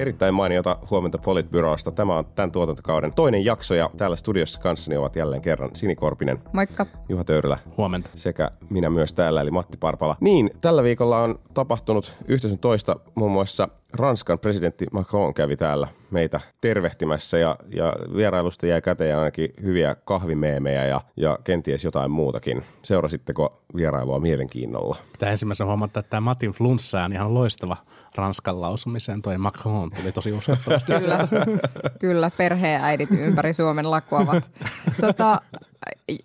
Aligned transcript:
Erittäin 0.00 0.34
mainiota 0.34 0.78
huomenta 0.90 1.18
Politbyrosta. 1.18 1.92
Tämä 1.92 2.18
on 2.18 2.24
tämän 2.34 2.52
tuotantokauden 2.52 3.12
toinen 3.12 3.44
jakso 3.44 3.74
ja 3.74 3.90
täällä 3.96 4.16
studiossa 4.16 4.60
kanssani 4.60 4.96
ovat 4.96 5.16
jälleen 5.16 5.42
kerran 5.42 5.70
Sini 5.74 5.96
Korpinen, 5.96 6.38
Moikka. 6.52 6.86
Juha 7.08 7.24
Töyrylä 7.24 7.58
Huomenta. 7.76 8.10
sekä 8.14 8.50
minä 8.70 8.90
myös 8.90 9.12
täällä 9.12 9.40
eli 9.40 9.50
Matti 9.50 9.76
Parpala. 9.76 10.16
Niin, 10.20 10.50
tällä 10.60 10.82
viikolla 10.82 11.18
on 11.18 11.38
tapahtunut 11.54 12.14
yhtä 12.28 12.48
sun 12.48 12.58
toista 12.58 12.96
muun 13.14 13.32
muassa 13.32 13.68
Ranskan 13.92 14.38
presidentti 14.38 14.86
Macron 14.92 15.34
kävi 15.34 15.56
täällä 15.56 15.88
meitä 16.10 16.40
tervehtimässä 16.60 17.38
ja, 17.38 17.56
ja 17.74 17.94
vierailusta 18.16 18.66
jäi 18.66 18.82
käteen 18.82 19.18
ainakin 19.18 19.48
hyviä 19.62 19.94
kahvimeemejä 19.94 20.86
ja, 20.86 21.00
ja 21.16 21.38
kenties 21.44 21.84
jotain 21.84 22.10
muutakin. 22.10 22.62
Seurasitteko 22.82 23.62
vierailua 23.76 24.20
mielenkiinnolla? 24.20 24.96
Pitää 25.12 25.30
ensimmäisenä 25.30 25.66
huomata, 25.66 26.00
että 26.00 26.10
tämä 26.10 26.20
Matin 26.20 26.50
flunssa 26.50 27.04
on 27.04 27.12
ihan 27.12 27.34
loistava 27.34 27.76
Ranskan 28.16 28.60
lausumiseen. 28.60 29.22
Toi 29.22 29.38
Macron 29.38 29.90
tuli 29.90 30.12
tosi 30.12 30.32
uskottavasti. 30.32 30.92
Kyllä, 30.92 31.28
kyllä 32.00 32.30
perheenäidit 32.30 33.10
ympäri 33.10 33.52
Suomen 33.52 33.90
lakoavat. 33.90 34.50
Tota, 35.00 35.40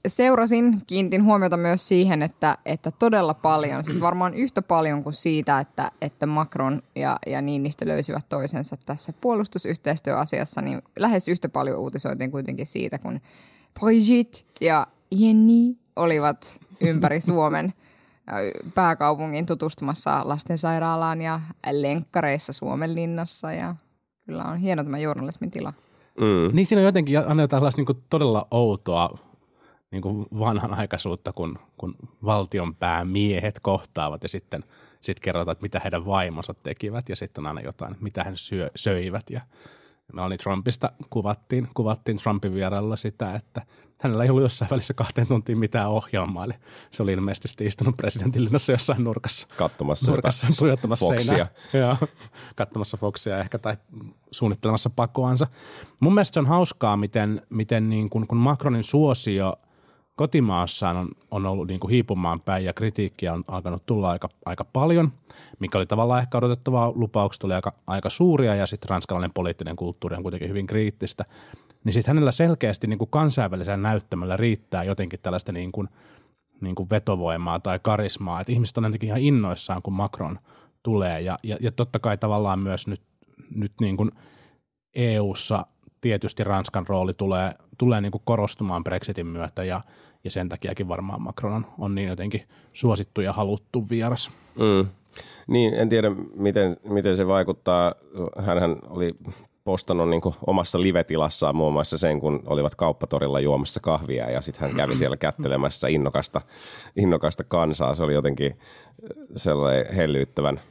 seurasin, 0.07 0.81
kiinnitin 0.88 1.23
huomiota 1.23 1.57
myös 1.57 1.88
siihen, 1.88 2.23
että, 2.23 2.57
että 2.66 2.91
todella 2.91 3.34
paljon, 3.34 3.84
siis 3.84 4.02
varmaan 4.02 4.34
yhtä 4.34 4.62
paljon 4.62 5.03
kuin 5.03 5.13
siitä, 5.13 5.59
että, 5.59 5.91
että 6.02 6.26
Macron 6.26 6.81
ja, 6.95 7.17
ja 7.27 7.41
Niinistö 7.41 7.88
löysivät 7.88 8.29
toisensa 8.29 8.76
tässä 8.85 9.13
puolustusyhteistyöasiassa, 9.21 10.62
niin 10.62 10.81
lähes 10.99 11.27
yhtä 11.27 11.49
paljon 11.49 11.79
uutisoitiin 11.79 12.31
kuitenkin 12.31 12.68
siitä, 12.68 12.99
kun 12.99 13.20
Brigitte 13.79 14.40
ja 14.62 14.87
Jenny 15.12 15.76
olivat 15.96 16.59
ympäri 16.81 17.21
Suomen 17.21 17.74
pääkaupungin 18.76 19.45
tutustumassa 19.45 20.21
lastensairaalaan 20.23 21.21
ja 21.21 21.41
lenkkareissa 21.71 22.54
Suomenlinnassa 22.54 23.54
ja 23.54 23.76
kyllä 24.26 24.43
on 24.43 24.57
hieno 24.57 24.84
tämä 24.84 24.98
journalismin 24.98 25.51
tila. 25.51 25.73
Mm. 26.20 26.55
niin 26.55 26.65
siinä 26.65 26.79
on 26.79 26.85
jotenkin 26.85 27.20
annetaan 27.20 27.48
tällaista 27.49 27.81
niin 27.81 28.03
todella 28.09 28.48
outoa 28.51 29.18
niin 29.91 30.01
kuin 30.01 30.26
vanhanaikaisuutta, 30.40 31.34
kun, 31.34 31.59
kun 31.77 31.96
valtion 32.26 32.76
päämiehet 32.76 33.59
kohtaavat 33.59 34.23
ja 34.23 34.29
sitten 34.29 34.63
sit 35.01 35.20
kerrotaan, 35.20 35.51
että 35.51 35.62
mitä 35.62 35.79
heidän 35.84 36.05
vaimonsa 36.05 36.53
tekivät 36.53 37.09
ja 37.09 37.15
sitten 37.15 37.41
on 37.41 37.48
aina 37.48 37.62
jotain, 37.62 37.96
mitä 37.99 38.23
he 38.23 38.31
syö, 38.35 38.70
söivät. 38.76 39.29
Ja 39.29 39.41
me 40.13 40.21
oli 40.21 40.37
Trumpista, 40.37 40.91
kuvattiin, 41.09 41.67
kuvattiin 41.73 42.17
Trumpin 42.17 42.53
vierailulla 42.53 42.95
sitä, 42.95 43.35
että 43.35 43.61
hänellä 44.01 44.23
ei 44.23 44.29
ollut 44.29 44.43
jossain 44.43 44.71
välissä 44.71 44.93
kahteen 44.93 45.27
tuntiin 45.27 45.57
mitään 45.57 45.89
ohjelmaa. 45.89 46.45
Eli 46.45 46.53
se 46.91 47.03
oli 47.03 47.13
ilmeisesti 47.13 47.65
istunut 47.65 47.97
presidentinlinnassa 47.97 48.71
jossain 48.71 49.03
nurkassa. 49.03 49.47
Katsomassa 49.57 50.12
nurkassa 50.12 50.47
tuijottamassa 50.59 51.05
Foxia. 51.05 51.25
seinää. 51.25 51.47
Joo, 51.73 51.97
katsomassa 52.55 52.97
Foxia 52.97 53.39
ehkä 53.39 53.59
tai 53.59 53.77
suunnittelemassa 54.31 54.89
pakoansa. 54.89 55.47
Mun 55.99 56.13
mielestä 56.13 56.34
se 56.34 56.40
on 56.40 56.45
hauskaa, 56.45 56.97
miten, 56.97 57.41
miten 57.49 57.90
niin 57.90 58.09
kun, 58.09 58.27
kun 58.27 58.37
Macronin 58.37 58.84
suosio 58.84 59.53
kotimaassaan 60.16 60.98
on, 60.98 61.10
on 61.32 61.46
ollut 61.46 61.68
niin 61.68 61.80
kuin 61.80 61.91
hiipumaan 61.91 62.41
päin 62.41 62.66
ja 62.66 62.74
kritiikkiä 62.74 63.34
on 63.34 63.44
alkanut 63.48 63.85
tulla 63.85 64.09
aika, 64.09 64.30
aika 64.46 64.66
paljon, 64.66 65.13
mikä 65.59 65.78
oli 65.78 65.85
tavallaan 65.85 66.22
ehkä 66.22 66.38
odotettavaa. 66.38 66.91
Lupaukset 66.96 67.44
oli 67.44 67.53
aika, 67.53 67.74
aika 67.88 68.09
suuria 68.09 68.56
ja 68.56 68.68
sitten 68.68 68.90
ranskalainen 68.90 69.34
poliittinen 69.34 69.75
kulttuuri 69.75 70.16
on 70.16 70.24
kuitenkin 70.24 70.50
hyvin 70.50 70.68
kriittistä. 70.68 71.25
Niin 71.84 71.94
sitten 71.94 72.12
hänellä 72.13 72.31
selkeästi 72.31 72.88
niin 72.88 73.00
kuin 73.00 73.09
kansainvälisellä 73.09 73.78
näyttämällä 73.78 74.38
riittää 74.38 74.84
jotenkin 74.84 75.20
tällaista 75.24 75.52
niin 75.52 75.72
kuin, 75.72 75.90
niin 76.62 76.75
kuin 76.75 76.90
vetovoimaa 76.90 77.59
tai 77.59 77.80
karismaa. 77.80 78.42
Että 78.42 78.54
ihmiset 78.54 78.78
on 78.78 78.84
jotenkin 78.84 79.08
ihan 79.08 79.22
innoissaan, 79.22 79.81
kun 79.81 79.94
Macron 79.94 80.40
tulee. 80.84 81.22
Ja, 81.22 81.38
ja, 81.44 81.58
ja 81.62 81.72
totta 81.72 82.00
kai 82.00 82.18
tavallaan 82.18 82.59
myös 82.59 82.88
nyt, 82.88 83.02
nyt 83.56 83.74
niin 83.81 83.98
kuin 83.98 84.12
EU-ssa 84.96 85.66
tietysti 86.02 86.44
Ranskan 86.44 86.88
rooli 86.88 87.14
tulee, 87.14 87.56
tulee 87.78 88.02
niin 88.02 88.12
kuin 88.12 88.22
korostumaan 88.25 88.84
Brexitin 88.84 89.28
myötä 89.28 89.64
ja, 89.64 89.81
ja 90.25 90.31
sen 90.31 90.50
takiakin 90.50 90.88
varmaan 90.88 91.22
Macron 91.22 91.53
on, 91.53 91.66
on 91.80 91.96
niin 91.96 92.08
jotenkin 92.08 92.44
suosittu 92.74 93.22
ja 93.22 93.34
haluttu 93.34 93.90
vieras. 93.90 94.31
Mm. 94.59 94.90
Niin, 95.47 95.74
en 95.74 95.90
tiedä 95.90 96.12
miten, 96.36 96.78
miten 96.90 97.18
se 97.18 97.28
vaikuttaa. 97.28 97.96
Hänhän 98.46 98.75
oli 98.90 99.16
postannut 99.63 100.09
niin 100.09 100.22
omassa 100.47 100.81
live-tilassaan 100.81 101.56
muun 101.56 101.74
muassa 101.74 101.97
sen, 101.97 102.19
kun 102.19 102.44
olivat 102.46 102.75
kauppatorilla 102.75 103.40
juomassa 103.40 103.80
kahvia 103.80 104.31
ja 104.31 104.41
sitten 104.41 104.62
hän 104.62 104.75
kävi 104.75 104.96
siellä 104.97 105.18
kättelemässä 105.18 105.88
innokasta, 105.88 106.42
innokasta 106.96 107.44
kansaa. 107.44 107.96
Se 107.96 108.03
oli 108.03 108.13
jotenkin 108.13 108.59
sellainen 109.36 109.96
hellyyttävän, 109.96 110.62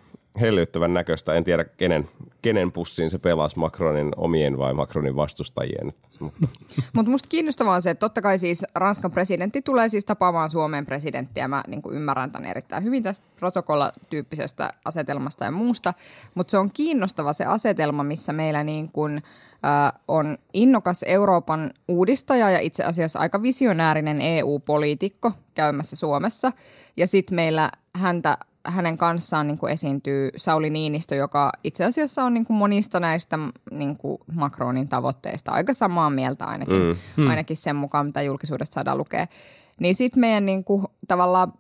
hellyyttävän 0.41 0.95
näköistä. 0.95 1.35
En 1.35 1.45
tiedä, 1.45 1.65
kenen, 1.65 2.09
kenen 2.43 2.73
pussiin 2.73 3.11
se 3.11 3.19
pelasi, 3.19 3.59
Macronin 3.59 4.13
omien 4.17 4.59
vai 4.59 4.75
Macronin 4.75 5.17
vastustajien. 5.17 5.93
Mutta 6.21 6.49
Mutta 6.93 7.11
musta 7.11 7.29
kiinnostavaa 7.29 7.75
on 7.75 7.83
se, 7.83 7.91
että 7.91 8.01
totta 8.01 8.23
kai 8.23 8.39
siis 8.39 8.65
Ranskan 8.75 9.11
presidentti 9.11 9.63
tulee 9.63 9.89
siis 9.89 10.05
tapaamaan 10.05 10.51
Suomen 10.51 10.87
presidenttiä. 10.87 11.49
Mä 11.49 11.63
niin 11.67 11.83
ymmärrän 11.91 12.31
tämän 12.31 12.51
erittäin 12.51 12.85
hyvin 12.85 13.03
tästä 13.03 13.27
protokollatyyppisestä 13.37 14.73
asetelmasta 14.85 15.45
ja 15.45 15.51
muusta. 15.51 15.95
Mutta 16.35 16.51
se 16.51 16.59
on 16.59 16.71
kiinnostava 16.73 17.33
se 17.33 17.45
asetelma, 17.45 18.03
missä 18.03 18.33
meillä 18.33 18.65
niin 18.65 18.93
kuin, 18.93 19.23
äh, 19.65 20.01
on 20.09 20.39
innokas 20.53 21.05
Euroopan 21.07 21.71
uudistaja 21.89 22.51
ja 22.51 22.59
itse 22.59 22.85
asiassa 22.85 23.19
aika 23.19 23.43
visionäärinen 23.43 24.21
EU-poliitikko 24.21 25.33
käymässä 25.55 25.97
Suomessa. 25.97 26.53
Ja 26.97 27.07
sitten 27.07 27.37
meillä 27.37 27.71
häntä 27.95 28.39
hänen 28.67 28.99
kanssaan 28.99 29.47
niin 29.47 29.59
kuin 29.59 29.73
esiintyy 29.73 30.31
Sauli 30.37 30.71
Niinistö, 30.71 31.15
joka 31.15 31.53
itse 31.65 31.85
asiassa 31.85 32.25
on 32.25 32.35
niin 32.35 32.47
kuin 32.47 32.57
monista 32.57 33.01
näistä 33.01 33.39
niin 33.71 33.97
kuin 33.97 34.19
Macronin 34.33 34.89
tavoitteista 34.89 35.53
aika 35.53 35.75
samaa 35.75 36.11
mieltä 36.11 36.45
ainakin, 36.45 36.99
mm. 37.17 37.29
ainakin 37.29 37.57
sen 37.57 37.77
mukaan, 37.77 38.07
mitä 38.07 38.23
julkisuudesta 38.23 38.75
saadaan 38.75 38.99
lukea. 38.99 39.27
Niin 39.81 39.95
sitten 39.95 40.21
meidän 40.21 40.47
niin 40.47 40.65
kuin, 40.65 40.85
tavallaan 41.09 41.53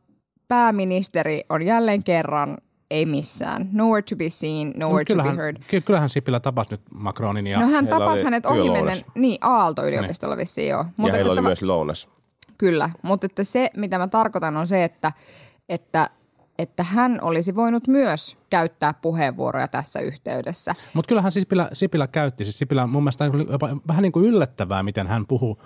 pääministeri 0.49 1.45
on 1.49 1.63
jälleen 1.63 2.05
kerran 2.05 2.59
ei 2.91 3.07
missään. 3.07 3.69
Nowhere 3.73 4.03
to 4.03 4.17
be 4.17 4.31
seen, 4.31 4.73
nowhere 4.77 5.05
to 5.05 5.09
be 5.09 5.13
kyllähän, 5.15 5.37
heard. 5.37 5.57
ky- 5.69 5.81
kyllähän 5.81 6.11
Sipilä 6.11 6.41
tapasi 6.41 6.71
nyt 6.71 6.81
Macronin 6.95 7.47
ja 7.47 7.61
No 7.61 7.67
hän 7.67 7.87
tapasi 7.87 8.25
hänet 8.25 8.47
ohimennen, 8.47 8.97
niin 9.15 9.39
Aalto-yliopistolla 9.41 10.37
vissiin 10.37 10.69
joo. 10.69 10.85
ja 11.07 11.13
heillä 11.13 11.33
oli 11.33 11.39
tämä- 11.39 11.49
myös 11.49 11.63
lounas. 11.63 12.09
Kyllä, 12.59 12.91
mutta 13.03 13.27
että 13.27 13.45
se, 13.45 13.71
mitä 13.77 13.99
mä 13.99 14.09
tarkoitan, 14.09 14.57
on 14.57 14.67
se, 14.67 14.85
että, 14.85 15.13
että, 15.69 16.11
että 16.59 16.83
hän 16.83 17.19
olisi 17.23 17.55
voinut 17.55 17.89
myös 17.89 18.37
käyttää 18.51 18.95
puheenvuoroja 18.95 19.69
tässä 19.69 20.01
yhteydessä. 20.01 20.75
Mutta 20.95 21.09
kyllähän 21.09 21.33
Sipilä, 21.33 21.69
Sipilä 21.73 22.07
käytti. 22.07 22.45
Siis 22.45 22.59
Sipilä 22.59 22.87
mun 22.87 23.03
mielestä 23.03 23.25
oli 23.25 23.47
jopa 23.51 23.77
vähän 23.89 24.03
niin 24.03 24.13
kuin 24.13 24.27
yllättävää, 24.27 24.83
miten 24.83 25.07
hän 25.07 25.27
puhui 25.27 25.57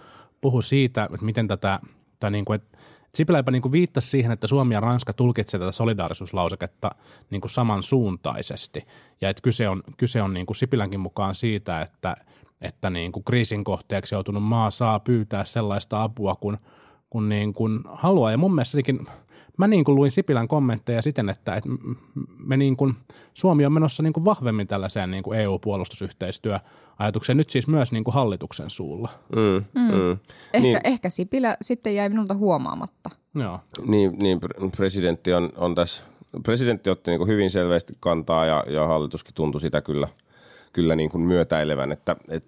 puhu 0.40 0.62
siitä, 0.62 1.04
että 1.04 1.24
miten 1.24 1.48
tätä, 1.48 1.80
tai 2.20 2.30
niin 2.30 2.44
kuin, 2.44 2.54
että 2.54 2.78
Sipilä 3.14 3.38
jopa 3.38 3.50
niin 3.50 3.62
kuin 3.62 3.72
viittasi 3.72 4.08
siihen, 4.08 4.32
että 4.32 4.46
Suomi 4.46 4.74
ja 4.74 4.80
Ranska 4.80 5.12
tulkitsevat 5.12 5.62
tätä 5.62 5.72
solidaarisuuslauseketta 5.72 6.90
niin 7.30 7.40
kuin 7.40 7.50
samansuuntaisesti. 7.50 8.86
Ja 9.20 9.30
että 9.30 9.42
kyse 9.42 9.68
on, 9.68 9.82
kyse 9.96 10.22
on 10.22 10.34
niin 10.34 10.46
kuin 10.46 10.56
Sipilänkin 10.56 11.00
mukaan 11.00 11.34
siitä, 11.34 11.80
että, 11.80 12.16
että 12.60 12.90
niin 12.90 13.12
kuin 13.12 13.24
kriisin 13.24 13.64
kohteeksi 13.64 14.14
joutunut 14.14 14.42
maa 14.42 14.70
saa 14.70 15.00
pyytää 15.00 15.44
sellaista 15.44 16.02
apua, 16.02 16.36
kun, 16.36 16.56
kun, 17.10 17.28
niin 17.28 17.54
kuin 17.54 17.80
haluaa. 17.84 18.30
Ja 18.30 18.38
mun 18.38 18.54
mielestä 18.54 18.78
mä 19.58 19.66
niin 19.68 19.84
kuin 19.84 19.94
luin 19.94 20.10
Sipilän 20.10 20.48
kommentteja 20.48 21.02
siten, 21.02 21.28
että, 21.28 21.54
että 21.54 21.68
me 22.38 22.56
niin 22.56 22.76
kuin, 22.76 22.94
Suomi 23.34 23.66
on 23.66 23.72
menossa 23.72 24.02
niin 24.02 24.12
kuin 24.12 24.24
vahvemmin 24.24 24.66
tällaiseen 24.66 25.10
niin 25.10 25.22
kuin 25.22 25.38
EU-puolustusyhteistyöajatukseen, 25.38 27.36
nyt 27.36 27.50
siis 27.50 27.68
myös 27.68 27.92
niin 27.92 28.04
kuin 28.04 28.14
hallituksen 28.14 28.70
suulla. 28.70 29.10
Mm, 29.36 29.64
mm. 29.74 29.94
Mm. 29.94 30.10
Ehkä, 30.52 30.60
Niin. 30.60 30.78
ehkä 30.84 31.10
Sipilä 31.10 31.56
sitten 31.62 31.94
jäi 31.94 32.08
minulta 32.08 32.34
huomaamatta. 32.34 33.10
Joo. 33.34 33.60
Niin, 33.86 34.18
niin 34.22 34.38
pre- 34.44 34.70
presidentti 34.76 35.32
on, 35.32 35.52
on 35.56 35.74
tässä, 35.74 36.04
presidentti 36.42 36.90
otti 36.90 37.10
niin 37.10 37.18
kuin 37.18 37.28
hyvin 37.28 37.50
selvästi 37.50 37.92
kantaa 38.00 38.46
ja, 38.46 38.64
ja 38.68 38.86
hallituskin 38.86 39.34
tuntui 39.34 39.60
sitä 39.60 39.80
kyllä, 39.80 40.08
kyllä 40.78 40.96
niin 40.96 41.10
kuin 41.10 41.22
myötäilevän. 41.22 41.92
Että, 41.92 42.16
et, 42.28 42.44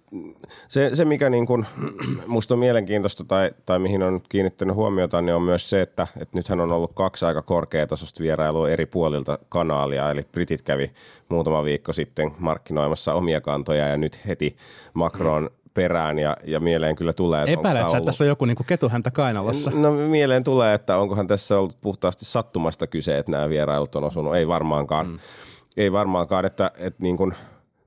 se, 0.69 0.91
se, 0.94 1.05
mikä 1.05 1.31
niin 1.31 1.47
kuin, 1.47 1.67
musta 2.27 2.55
on 2.55 2.59
mielenkiintoista 2.59 3.25
tai, 3.25 3.50
tai 3.67 3.79
mihin 3.79 4.03
on 4.03 4.21
kiinnittänyt 4.29 4.77
huomiota, 4.77 5.23
niin 5.23 5.35
on 5.35 5.43
myös 5.43 5.71
se, 5.71 5.82
että, 5.82 6.06
että 6.21 6.38
nythän 6.38 6.61
on 6.61 6.73
ollut 6.73 6.93
kaksi 6.94 7.27
aika 7.27 7.43
korkeatasosta 7.43 8.23
vierailua 8.23 8.69
eri 8.69 8.87
puolilta 8.87 9.38
kanaalia. 9.49 10.11
Eli 10.11 10.27
Britit 10.32 10.62
kävi 10.62 10.91
muutama 11.29 11.65
viikko 11.65 11.93
sitten 11.93 12.31
markkinoimassa 12.38 13.15
omia 13.15 13.41
kantoja 13.41 13.88
ja 13.88 13.97
nyt 13.97 14.27
heti 14.27 14.56
Macron 14.94 15.50
perään 15.75 16.19
ja, 16.19 16.37
ja 16.44 16.61
mieleen 16.61 16.97
kyllä 16.97 17.12
tulee, 17.12 17.43
että 17.43 17.53
Epäilet 17.53 17.81
sä, 17.81 17.87
että 17.87 17.97
ollut- 17.97 18.06
tässä 18.06 18.25
on 18.25 18.29
joku 18.29 18.44
niin 18.44 18.56
ketuhäntä 18.67 19.11
kainalossa? 19.11 19.71
No 19.71 19.93
mieleen 19.93 20.44
tulee, 20.44 20.75
että 20.75 20.99
onkohan 20.99 21.27
tässä 21.27 21.59
ollut 21.59 21.79
puhtaasti 21.81 22.25
sattumasta 22.25 22.87
kyse, 22.87 23.19
että 23.19 23.32
nämä 23.32 23.49
vierailut 23.49 23.94
on 23.94 24.05
osunut. 24.05 24.37
Ei 24.37 24.49
varmaankaan. 24.49 25.06
Mm. 25.06 25.19
ei 25.77 25.93
varmaankaan, 25.93 26.44
että, 26.44 26.71
että 26.79 27.03
niin 27.03 27.17
kuin, 27.17 27.35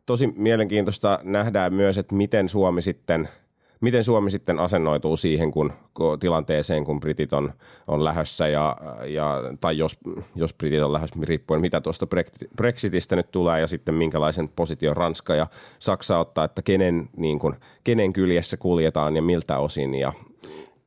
tosi 0.06 0.28
mielenkiintoista 0.28 1.20
nähdään 1.24 1.74
myös, 1.74 1.98
että 1.98 2.16
miten 2.16 2.50
Suomi 2.50 2.82
sitten– 2.82 3.30
miten 3.84 4.04
Suomi 4.04 4.32
sitten 4.32 4.60
asennoituu 4.60 5.18
siihen 5.18 5.52
kun, 5.52 5.74
kun 5.94 6.20
tilanteeseen, 6.20 6.84
kun 6.84 7.00
Britit 7.00 7.34
on, 7.34 7.54
on 7.88 8.04
lähössä 8.04 8.48
ja, 8.48 8.78
ja, 9.06 9.42
tai 9.60 9.78
jos, 9.78 9.98
jos 10.36 10.54
Britit 10.54 10.82
on 10.82 10.94
lähössä, 10.94 11.16
riippuen 11.24 11.62
mitä 11.62 11.82
tuosta 11.82 12.08
Brexitistä 12.56 13.16
nyt 13.16 13.32
tulee 13.32 13.62
ja 13.62 13.68
sitten 13.68 13.96
minkälaisen 13.96 14.50
position 14.50 14.98
Ranska 14.98 15.36
ja 15.36 15.48
Saksa 15.80 16.18
ottaa, 16.18 16.46
että 16.46 16.62
kenen, 16.62 17.10
niin 17.18 17.40
kuin, 17.40 17.56
kenen 17.84 18.14
kyljessä 18.14 18.58
kuljetaan 18.58 19.16
ja 19.16 19.22
miltä 19.22 19.58
osin 19.58 19.96
ja 19.96 20.14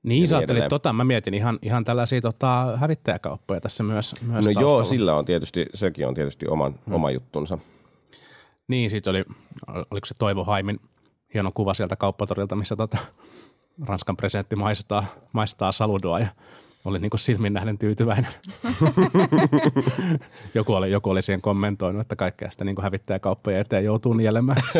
niin, 0.02 0.28
sä 0.28 0.36
ajattelit 0.36 0.68
tota, 0.68 0.92
mä 0.92 1.04
mietin 1.04 1.34
ihan, 1.34 1.58
ihan 1.62 1.84
tällaisia 1.84 2.20
tota, 2.20 2.76
hävittäjäkauppoja 2.76 3.60
tässä 3.60 3.82
myös, 3.82 4.14
myös 4.22 4.46
No 4.46 4.52
taustalla. 4.52 4.60
joo, 4.60 4.84
sillä 4.84 5.14
on 5.14 5.24
tietysti, 5.24 5.66
sekin 5.74 6.06
on 6.06 6.14
tietysti 6.14 6.46
oman, 6.48 6.74
hmm. 6.86 6.94
oma 6.94 7.10
juttunsa. 7.10 7.58
Niin, 8.68 8.90
siitä 8.90 9.10
oli, 9.10 9.24
oliko 9.66 10.06
se 10.06 10.14
Toivo 10.18 10.44
Haimin 10.44 10.80
hieno 11.34 11.52
kuva 11.52 11.74
sieltä 11.74 11.96
kauppatorilta, 11.96 12.56
missä 12.56 12.76
tota, 12.76 12.98
Ranskan 13.86 14.16
presidentti 14.16 14.56
maistaa, 14.56 15.04
maistaa 15.32 15.72
saludoa 15.72 16.20
ja 16.20 16.26
oli 16.84 16.98
niin 16.98 17.10
silmin 17.16 17.52
nähden 17.52 17.78
tyytyväinen. 17.78 18.32
joku, 20.54 20.72
oli, 20.72 20.90
joku 20.90 21.10
oli 21.10 21.22
siihen 21.22 21.42
kommentoinut, 21.42 22.00
että 22.00 22.16
kaikkea 22.16 22.50
sitä 22.50 22.64
niin 22.64 22.82
hävittää 22.82 23.18
kauppoja 23.18 23.60
eteen 23.60 23.84
joutuu 23.84 24.12
nielemään. 24.12 24.62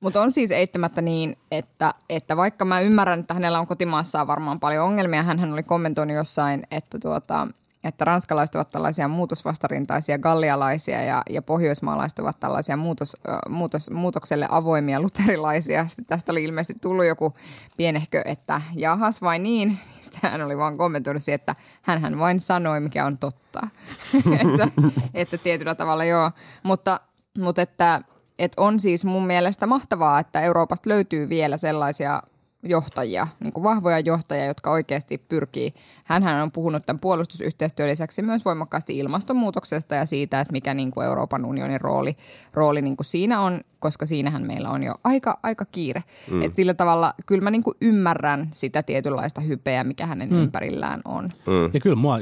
Mutta 0.00 0.22
on 0.22 0.32
siis 0.32 0.50
eittämättä 0.50 1.02
niin, 1.02 1.36
että, 1.50 1.94
että 2.08 2.36
vaikka 2.36 2.64
mä 2.64 2.80
ymmärrän, 2.80 3.20
että 3.20 3.34
hänellä 3.34 3.60
on 3.60 3.66
kotimaassaan 3.66 4.26
varmaan 4.26 4.60
paljon 4.60 4.84
ongelmia, 4.84 5.22
hän 5.22 5.52
oli 5.52 5.62
kommentoinut 5.62 6.16
jossain, 6.16 6.62
että 6.70 6.98
tuota, 6.98 7.48
että 7.88 8.04
ranskalaiset 8.04 8.54
ovat 8.54 8.70
tällaisia 8.70 9.08
muutosvastarintaisia 9.08 10.18
gallialaisia 10.18 11.02
ja, 11.02 11.22
ja 11.30 11.42
pohjoismaalaiset 11.42 12.18
ovat 12.18 12.40
tällaisia 12.40 12.76
muutos, 12.76 13.16
muutos, 13.48 13.90
muutokselle 13.90 14.46
avoimia 14.50 15.00
luterilaisia. 15.00 15.88
Sitten 15.88 16.06
tästä 16.06 16.32
oli 16.32 16.44
ilmeisesti 16.44 16.80
tullut 16.80 17.04
joku 17.04 17.34
pienehkö, 17.76 18.22
että 18.24 18.60
jahas 18.74 19.22
vai 19.22 19.38
niin. 19.38 19.78
Sitten 20.00 20.30
hän 20.30 20.42
oli 20.42 20.58
vaan 20.58 20.76
kommentoinut 20.76 21.22
siihen, 21.22 21.34
että 21.34 21.54
hän 21.82 22.18
vain 22.18 22.40
sanoi, 22.40 22.80
mikä 22.80 23.06
on 23.06 23.18
totta. 23.18 23.68
että, 24.40 24.68
että 25.14 25.38
tietyllä 25.38 25.74
tavalla 25.74 26.04
joo, 26.04 26.30
mutta, 26.62 27.00
mutta 27.38 27.62
että, 27.62 28.00
että 28.38 28.62
on 28.62 28.80
siis 28.80 29.04
mun 29.04 29.26
mielestä 29.26 29.66
mahtavaa, 29.66 30.20
että 30.20 30.40
Euroopasta 30.40 30.90
löytyy 30.90 31.28
vielä 31.28 31.56
sellaisia 31.56 32.22
johtajia, 32.68 33.26
niin 33.40 33.52
kuin 33.52 33.64
vahvoja 33.64 34.00
johtajia, 34.00 34.44
jotka 34.44 34.70
oikeasti 34.70 35.18
pyrkii. 35.18 35.72
Hänhän 36.04 36.42
on 36.42 36.52
puhunut 36.52 36.86
tämän 36.86 37.00
puolustusyhteistyön 37.00 37.88
lisäksi 37.88 38.22
myös 38.22 38.44
voimakkaasti 38.44 38.98
ilmastonmuutoksesta 38.98 39.94
ja 39.94 40.06
siitä, 40.06 40.40
että 40.40 40.52
mikä 40.52 40.74
niin 40.74 40.90
kuin 40.90 41.06
Euroopan 41.06 41.44
unionin 41.44 41.80
rooli, 41.80 42.16
rooli 42.54 42.82
niin 42.82 42.96
kuin 42.96 43.04
siinä 43.04 43.40
on, 43.40 43.60
koska 43.78 44.06
siinähän 44.06 44.46
meillä 44.46 44.70
on 44.70 44.82
jo 44.82 44.94
aika, 45.04 45.38
aika 45.42 45.64
kiire. 45.64 46.02
Mm. 46.30 46.42
Et 46.42 46.54
sillä 46.54 46.74
tavalla 46.74 47.14
kyllä 47.26 47.42
mä 47.42 47.50
niin 47.50 47.62
kuin 47.62 47.76
ymmärrän 47.80 48.48
sitä 48.54 48.82
tietynlaista 48.82 49.40
hypeä, 49.40 49.84
mikä 49.84 50.06
hänen 50.06 50.30
mm. 50.30 50.36
ympärillään 50.36 51.00
on. 51.04 51.24
Mm. 51.24 51.70
Ja 51.74 51.80
kyllä 51.80 51.96
mua 51.96 52.18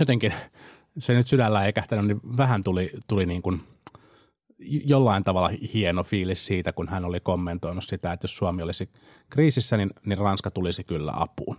jotenkin, 0.00 0.34
se 0.98 1.14
nyt 1.14 1.28
sydällä 1.28 1.64
ei 1.64 1.72
kähtänyt, 1.72 2.06
niin 2.06 2.36
vähän 2.36 2.64
tuli, 2.64 2.90
tuli 3.08 3.26
niin 3.26 3.42
kuin– 3.42 3.60
jollain 4.58 5.24
tavalla 5.24 5.50
hieno 5.74 6.02
fiilis 6.02 6.46
siitä, 6.46 6.72
kun 6.72 6.88
hän 6.88 7.04
oli 7.04 7.20
kommentoinut 7.20 7.84
sitä, 7.84 8.12
että 8.12 8.24
jos 8.24 8.36
Suomi 8.36 8.62
olisi 8.62 8.90
kriisissä, 9.30 9.76
niin, 9.76 9.90
niin 10.06 10.18
Ranska 10.18 10.50
tulisi 10.50 10.84
kyllä 10.84 11.12
apuun. 11.16 11.56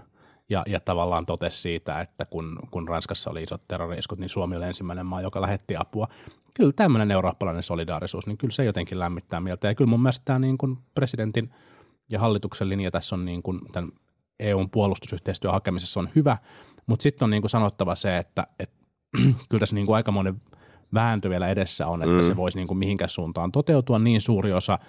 Ja, 0.49 0.63
ja 0.67 0.79
tavallaan 0.79 1.25
totesi 1.25 1.61
siitä, 1.61 2.01
että 2.01 2.25
kun, 2.25 2.59
kun 2.71 2.87
Ranskassa 2.87 3.29
oli 3.29 3.43
isot 3.43 3.67
terroriiskut, 3.67 4.19
niin 4.19 4.29
Suomi 4.29 4.55
oli 4.55 4.65
ensimmäinen 4.65 5.05
maa, 5.05 5.21
joka 5.21 5.41
lähetti 5.41 5.75
apua. 5.77 6.07
Kyllä 6.53 6.73
tämmöinen 6.73 7.11
eurooppalainen 7.11 7.63
solidaarisuus, 7.63 8.27
niin 8.27 8.37
kyllä 8.37 8.51
se 8.51 8.65
jotenkin 8.65 8.99
lämmittää 8.99 9.39
mieltä. 9.39 9.67
Ja 9.67 9.75
kyllä 9.75 9.89
mun 9.89 10.01
mielestä 10.01 10.25
tämä 10.25 10.39
niin 10.39 10.57
kuin 10.57 10.77
presidentin 10.95 11.49
ja 12.09 12.19
hallituksen 12.19 12.69
linja 12.69 12.91
tässä 12.91 13.15
on 13.15 13.25
niin 13.25 13.43
kuin 13.43 13.59
tämän 13.71 13.91
EUn 14.39 14.69
puolustusyhteistyön 14.69 15.53
hakemisessa 15.53 15.99
on 15.99 16.09
hyvä, 16.15 16.37
mutta 16.85 17.03
sitten 17.03 17.25
on 17.25 17.29
niin 17.29 17.41
kuin 17.41 17.49
sanottava 17.49 17.95
se, 17.95 18.17
että, 18.17 18.47
että 18.59 18.77
kyllä 19.49 19.59
tässä 19.59 19.75
niin 19.75 19.85
kuin 19.85 19.95
aikamoinen– 19.95 20.41
vääntö 20.93 21.29
vielä 21.29 21.47
edessä 21.47 21.87
on, 21.87 22.01
että 22.01 22.15
mm. 22.15 22.21
se 22.21 22.35
voisi 22.35 22.57
niin 22.57 22.67
kuin 22.67 22.77
mihinkään 22.77 23.09
suuntaan 23.09 23.51
toteutua. 23.51 23.99
Niin 23.99 24.21
suuri 24.21 24.53
osa 24.53 24.79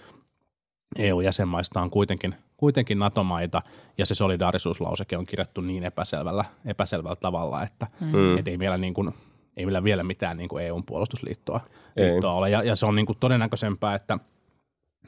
EU-jäsenmaista 0.97 1.81
on 1.81 1.91
kuitenkin, 1.91 2.35
kuitenkin 2.57 2.99
NATO-maita 2.99 3.63
ja 3.99 4.07
se 4.07 4.15
solidaarisuuslauseke 4.15 5.17
on 5.17 5.27
kirjattu 5.27 5.61
niin 5.61 5.85
epäselvällä, 5.85 6.45
epäselvällä 6.65 7.17
tavalla, 7.17 7.63
että 7.63 7.87
mm. 8.01 8.39
et 8.39 8.49
ei, 8.49 8.59
meillä 8.59 8.79
niin 8.79 8.95
kuin, 8.95 9.15
ei 9.57 9.67
meillä 9.67 9.85
vielä 9.85 10.05
mitään 10.05 10.37
niin 10.37 10.49
kuin 10.49 10.65
EUn 10.65 10.85
puolustusliittoa 10.85 11.61
liittoa 11.97 12.33
ole. 12.33 12.51
Ja, 12.51 12.63
ja 12.63 12.77
se 12.77 12.87
on 12.87 12.95
niin 12.95 13.07
kuin 13.07 13.19
todennäköisempää, 13.21 13.95
että 13.95 14.19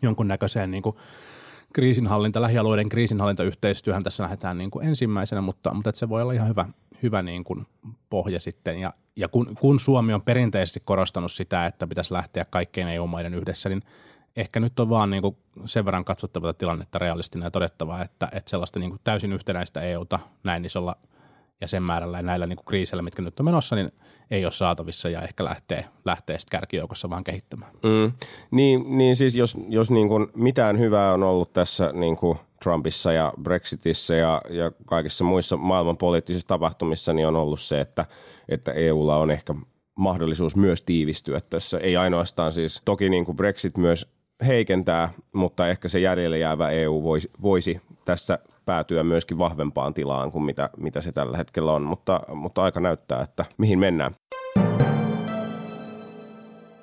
jonkunnäköiseen 0.02 0.70
niin 0.70 0.82
kuin 0.82 0.96
kriisinhallinta, 1.72 2.42
lähialueiden 2.42 2.88
kriisinhallintayhteistyöhän 2.88 4.02
tässä 4.02 4.22
lähdetään 4.22 4.58
niin 4.58 4.70
kuin 4.70 4.86
ensimmäisenä, 4.86 5.40
mutta, 5.40 5.74
mutta 5.74 5.92
se 5.94 6.08
voi 6.08 6.22
olla 6.22 6.32
ihan 6.32 6.48
hyvä, 6.48 6.66
hyvä 7.02 7.22
niin 7.22 7.44
kuin 7.44 7.66
pohja 8.10 8.40
sitten. 8.40 8.78
Ja, 8.78 8.92
ja 9.16 9.28
kun, 9.28 9.54
kun 9.60 9.80
Suomi 9.80 10.12
on 10.12 10.22
perinteisesti 10.22 10.80
korostanut 10.84 11.32
sitä, 11.32 11.66
että 11.66 11.86
pitäisi 11.86 12.12
lähteä 12.12 12.44
kaikkein 12.44 12.88
EU-maiden 12.88 13.34
yhdessä, 13.34 13.68
niin 13.68 13.82
ehkä 14.36 14.60
nyt 14.60 14.80
on 14.80 14.88
vaan 14.88 15.10
niin 15.10 15.22
kuin 15.22 15.36
sen 15.64 15.84
verran 15.84 16.04
katsottavaa 16.04 16.52
tilannetta 16.52 16.98
realistinen 16.98 17.46
ja 17.46 17.50
todettavaa, 17.50 18.02
että, 18.04 18.28
että 18.32 18.50
sellaista 18.50 18.78
niin 18.78 18.90
kuin 18.90 19.00
täysin 19.04 19.32
yhtenäistä 19.32 19.80
EUta 19.80 20.18
näin 20.44 20.64
isolla 20.64 20.96
jäsenmäärällä 21.60 22.18
ja 22.18 22.22
näillä 22.22 22.46
niin 22.46 22.56
kuin 22.56 22.64
kriiseillä, 22.64 23.02
mitkä 23.02 23.22
nyt 23.22 23.40
on 23.40 23.44
menossa, 23.44 23.76
niin 23.76 23.90
ei 24.30 24.44
ole 24.44 24.52
saatavissa 24.52 25.08
ja 25.08 25.22
ehkä 25.22 25.44
lähtee, 25.44 25.84
lähtee 26.04 26.38
sitten 26.38 26.58
kärkijoukossa 26.58 27.10
vaan 27.10 27.24
kehittämään. 27.24 27.72
Mm. 27.84 28.12
Niin, 28.50 28.98
niin 28.98 29.16
siis 29.16 29.34
jos, 29.34 29.56
jos 29.68 29.90
niin 29.90 30.08
kuin 30.08 30.28
mitään 30.34 30.78
hyvää 30.78 31.12
on 31.12 31.22
ollut 31.22 31.52
tässä 31.52 31.92
niin 31.92 32.16
kuin– 32.16 32.38
Trumpissa 32.62 33.12
ja 33.12 33.32
Brexitissä 33.42 34.14
ja, 34.14 34.42
ja 34.50 34.72
kaikissa 34.86 35.24
muissa 35.24 35.56
maailman 35.56 35.96
poliittisissa 35.96 36.48
tapahtumissa 36.48 37.12
niin 37.12 37.26
on 37.26 37.36
ollut 37.36 37.60
se, 37.60 37.80
että, 37.80 38.06
että 38.48 38.72
EUlla 38.72 39.16
on 39.16 39.30
ehkä 39.30 39.54
mahdollisuus 39.94 40.56
myös 40.56 40.82
tiivistyä 40.82 41.40
tässä. 41.40 41.78
Ei 41.78 41.96
ainoastaan 41.96 42.52
siis, 42.52 42.82
toki 42.84 43.08
niin 43.08 43.24
kuin 43.24 43.36
Brexit 43.36 43.78
myös 43.78 44.12
heikentää, 44.46 45.12
mutta 45.34 45.68
ehkä 45.68 45.88
se 45.88 46.00
jäljelle 46.00 46.38
jäävä 46.38 46.70
EU 46.70 47.02
voisi, 47.02 47.30
voisi 47.42 47.80
tässä 48.04 48.38
päätyä 48.70 49.02
myöskin 49.02 49.38
vahvempaan 49.38 49.94
tilaan 49.94 50.32
kuin 50.32 50.44
mitä, 50.44 50.70
mitä 50.76 51.00
se 51.00 51.12
tällä 51.12 51.36
hetkellä 51.36 51.72
on, 51.72 51.82
mutta, 51.82 52.20
mutta 52.34 52.62
aika 52.62 52.80
näyttää, 52.80 53.22
että 53.22 53.44
mihin 53.58 53.78
mennään. 53.78 54.14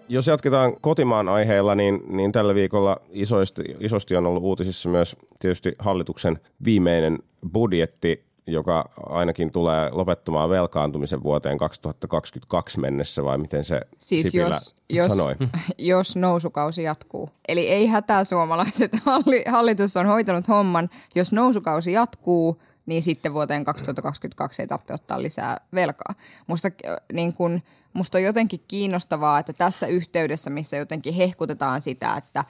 Jos 0.09 0.27
jatketaan 0.27 0.81
kotimaan 0.81 1.29
aiheella, 1.29 1.75
niin, 1.75 1.99
niin 2.07 2.31
tällä 2.31 2.55
viikolla 2.55 2.97
isosti, 3.09 3.63
isosti 3.79 4.15
on 4.15 4.25
ollut 4.25 4.43
uutisissa 4.43 4.89
myös 4.89 5.15
tietysti 5.39 5.75
hallituksen 5.79 6.39
viimeinen 6.65 7.19
budjetti, 7.53 8.26
joka 8.47 8.89
ainakin 9.09 9.51
tulee 9.51 9.89
lopettamaan 9.91 10.49
velkaantumisen 10.49 11.23
vuoteen 11.23 11.57
2022 11.57 12.79
mennessä, 12.79 13.23
vai 13.23 13.37
miten 13.37 13.63
se 13.65 13.81
siis 13.97 14.25
Sipilä 14.25 14.55
jos, 14.55 14.75
jos, 14.89 15.07
sanoi? 15.07 15.35
Jos 15.77 16.15
nousukausi 16.15 16.83
jatkuu. 16.83 17.29
Eli 17.47 17.69
ei 17.69 17.87
hätää 17.87 18.23
suomalaiset, 18.23 18.91
hallitus 19.51 19.97
on 19.97 20.05
hoitanut 20.05 20.47
homman. 20.47 20.89
Jos 21.15 21.31
nousukausi 21.31 21.91
jatkuu, 21.91 22.61
niin 22.85 23.03
sitten 23.03 23.33
vuoteen 23.33 23.63
2022 23.63 24.61
ei 24.61 24.67
tarvitse 24.67 24.93
ottaa 24.93 25.21
lisää 25.21 25.57
velkaa. 25.73 26.15
Musta 26.47 26.67
niin 27.13 27.33
kun, 27.33 27.61
musta 27.93 28.17
on 28.17 28.23
jotenkin 28.23 28.63
kiinnostavaa, 28.67 29.39
että 29.39 29.53
tässä 29.53 29.87
yhteydessä, 29.87 30.49
missä 30.49 30.77
jotenkin 30.77 31.13
hehkutetaan 31.13 31.81
sitä, 31.81 32.15
että 32.17 32.43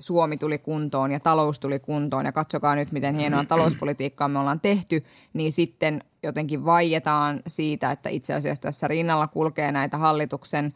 Suomi 0.00 0.36
tuli 0.36 0.58
kuntoon 0.58 1.12
ja 1.12 1.20
talous 1.20 1.60
tuli 1.60 1.78
kuntoon 1.78 2.24
ja 2.24 2.32
katsokaa 2.32 2.74
nyt, 2.74 2.92
miten 2.92 3.14
hienoa 3.14 3.44
talouspolitiikkaa 3.44 4.28
me 4.28 4.38
ollaan 4.38 4.60
tehty, 4.60 5.04
niin 5.32 5.52
sitten 5.52 6.00
jotenkin 6.22 6.64
vaietaan 6.64 7.40
siitä, 7.46 7.90
että 7.90 8.08
itse 8.08 8.34
asiassa 8.34 8.62
tässä 8.62 8.88
rinnalla 8.88 9.26
kulkee 9.26 9.72
näitä 9.72 9.96
hallituksen 9.96 10.74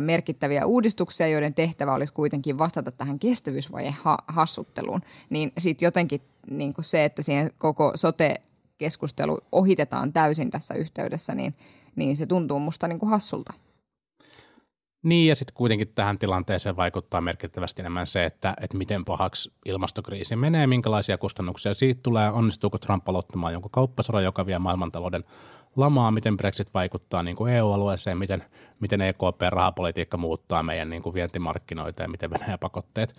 merkittäviä 0.00 0.66
uudistuksia, 0.66 1.28
joiden 1.28 1.54
tehtävä 1.54 1.94
olisi 1.94 2.12
kuitenkin 2.12 2.58
vastata 2.58 2.90
tähän 2.90 3.18
kestävyysvajeen 3.18 3.96
hassutteluun. 4.26 5.00
Niin 5.30 5.52
sitten 5.58 5.86
jotenkin 5.86 6.20
niin 6.50 6.74
se, 6.80 7.04
että 7.04 7.22
siihen 7.22 7.50
koko 7.58 7.92
sote-keskustelu 7.94 9.38
ohitetaan 9.52 10.12
täysin 10.12 10.50
tässä 10.50 10.74
yhteydessä, 10.74 11.34
niin– 11.34 11.54
niin 11.96 12.16
se 12.16 12.26
tuntuu 12.26 12.60
musta 12.60 12.88
niin 12.88 12.98
kuin 12.98 13.10
hassulta. 13.10 13.54
Niin, 15.02 15.28
ja 15.28 15.36
sitten 15.36 15.54
kuitenkin 15.54 15.92
tähän 15.94 16.18
tilanteeseen 16.18 16.76
vaikuttaa 16.76 17.20
merkittävästi 17.20 17.82
enemmän 17.82 18.06
se, 18.06 18.24
että, 18.24 18.54
että 18.60 18.76
miten 18.76 19.04
pahaksi 19.04 19.52
ilmastokriisi 19.64 20.36
menee, 20.36 20.66
minkälaisia 20.66 21.18
kustannuksia 21.18 21.74
siitä 21.74 22.00
tulee, 22.02 22.30
onnistuuko 22.30 22.78
Trump 22.78 23.08
aloittamaan 23.08 23.52
jonkun 23.52 23.70
kauppasodan, 23.70 24.24
joka 24.24 24.46
vie 24.46 24.58
maailmantalouden 24.58 25.24
lamaa, 25.76 26.10
miten 26.10 26.36
Brexit 26.36 26.74
vaikuttaa 26.74 27.22
niin 27.22 27.36
kuin 27.36 27.52
EU-alueeseen, 27.52 28.18
miten, 28.18 28.44
miten 28.80 29.00
EKP-rahapolitiikka 29.00 30.16
muuttaa 30.16 30.62
meidän 30.62 30.90
niin 30.90 31.02
kuin 31.02 31.14
vientimarkkinoita 31.14 32.02
ja 32.02 32.08
miten 32.08 32.30
Venäjän 32.30 32.58
pakotteet, 32.58 33.14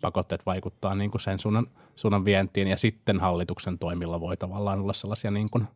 pakotteet 0.00 0.46
vaikuttaa 0.46 0.94
niin 0.94 1.10
kuin 1.10 1.20
sen 1.20 1.38
suunnan, 1.38 1.66
suunnan 1.96 2.24
vientiin, 2.24 2.68
ja 2.68 2.76
sitten 2.76 3.20
hallituksen 3.20 3.78
toimilla 3.78 4.20
voi 4.20 4.36
tavallaan 4.36 4.80
olla 4.80 4.92
sellaisia 4.92 5.30
niin 5.30 5.50
kuin– 5.50 5.66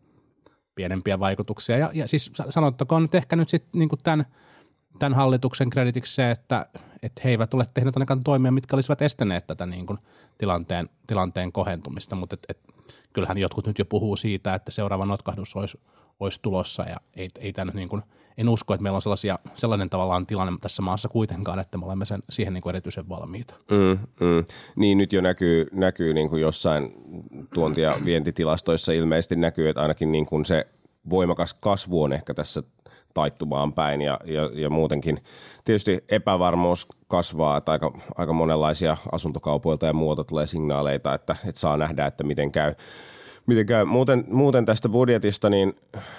pienempiä 0.78 1.20
vaikutuksia. 1.20 1.78
Ja, 1.78 1.90
ja 1.94 2.08
siis 2.08 2.32
sanottakoon 2.50 3.02
nyt 3.02 3.14
ehkä 3.14 3.36
nyt 3.36 3.48
sitten 3.48 3.78
niin 3.78 3.88
tämän, 4.02 4.24
tämän 4.98 5.14
hallituksen 5.14 5.70
kreditiksi 5.70 6.14
se, 6.14 6.30
että, 6.30 6.66
että 7.02 7.20
he 7.24 7.30
eivät 7.30 7.54
ole 7.54 7.66
tehneet 7.74 7.96
ainakaan 7.96 8.24
toimia, 8.24 8.52
mitkä 8.52 8.76
olisivat 8.76 9.02
estäneet 9.02 9.46
tätä 9.46 9.66
niin 9.66 9.86
kuin 9.86 9.98
tilanteen, 10.38 10.88
tilanteen 11.06 11.52
kohentumista, 11.52 12.16
mutta 12.16 12.34
et, 12.34 12.46
et, 12.48 12.74
kyllähän 13.12 13.38
jotkut 13.38 13.66
nyt 13.66 13.78
jo 13.78 13.84
puhuu 13.84 14.16
siitä, 14.16 14.54
että 14.54 14.70
seuraava 14.70 15.06
notkahdus 15.06 15.56
olisi, 15.56 15.80
olisi 16.20 16.42
tulossa 16.42 16.82
ja 16.82 16.96
ei, 17.16 17.28
ei 17.38 17.52
tämä 17.52 17.72
niin 17.74 17.88
kuin, 17.88 18.02
en 18.38 18.48
usko, 18.48 18.74
että 18.74 18.82
meillä 18.82 18.96
on 18.96 19.02
sellaisia, 19.02 19.38
sellainen 19.54 19.90
tavallaan 19.90 20.26
tilanne 20.26 20.52
tässä 20.60 20.82
maassa 20.82 21.08
kuitenkaan, 21.08 21.58
että 21.58 21.78
me 21.78 21.86
olemme 21.86 22.06
sen, 22.06 22.22
siihen 22.30 22.52
niin 22.54 22.62
kuin 22.62 22.70
erityisen 22.70 23.08
valmiita. 23.08 23.54
Mm, 23.70 23.98
mm. 24.26 24.44
Niin 24.76 24.98
nyt 24.98 25.12
jo 25.12 25.20
näkyy, 25.20 25.66
näkyy 25.72 26.14
niin 26.14 26.28
kuin 26.28 26.42
jossain 26.42 26.92
tuonti- 27.54 27.80
ja 27.80 27.96
vientitilastoissa 28.04 28.92
ilmeisesti 28.92 29.36
näkyy, 29.36 29.68
että 29.68 29.80
ainakin 29.80 30.12
niin 30.12 30.26
kuin 30.26 30.44
se 30.44 30.66
voimakas 31.10 31.54
kasvu 31.54 32.02
on 32.02 32.12
ehkä 32.12 32.34
tässä 32.34 32.62
taittumaan 33.18 33.72
päin 33.72 34.00
ja, 34.00 34.18
ja, 34.24 34.50
ja 34.54 34.70
muutenkin 34.70 35.18
tietysti 35.64 36.04
epävarmuus 36.08 36.86
kasvaa, 37.08 37.56
että 37.56 37.72
aika, 37.72 37.92
aika 38.16 38.32
monenlaisia 38.32 38.96
asuntokaupoilta 39.12 39.86
ja 39.86 39.92
muuta 39.92 40.24
tulee 40.24 40.46
signaaleita, 40.46 41.14
että, 41.14 41.36
että 41.46 41.60
saa 41.60 41.76
nähdä, 41.76 42.06
että 42.06 42.24
miten 42.24 42.52
käy. 42.52 42.74
Miten 43.46 43.66
käy? 43.66 43.84
Muuten, 43.84 44.24
muuten 44.28 44.64
tästä 44.64 44.88
budjetista, 44.88 45.50
niin, 45.50 45.74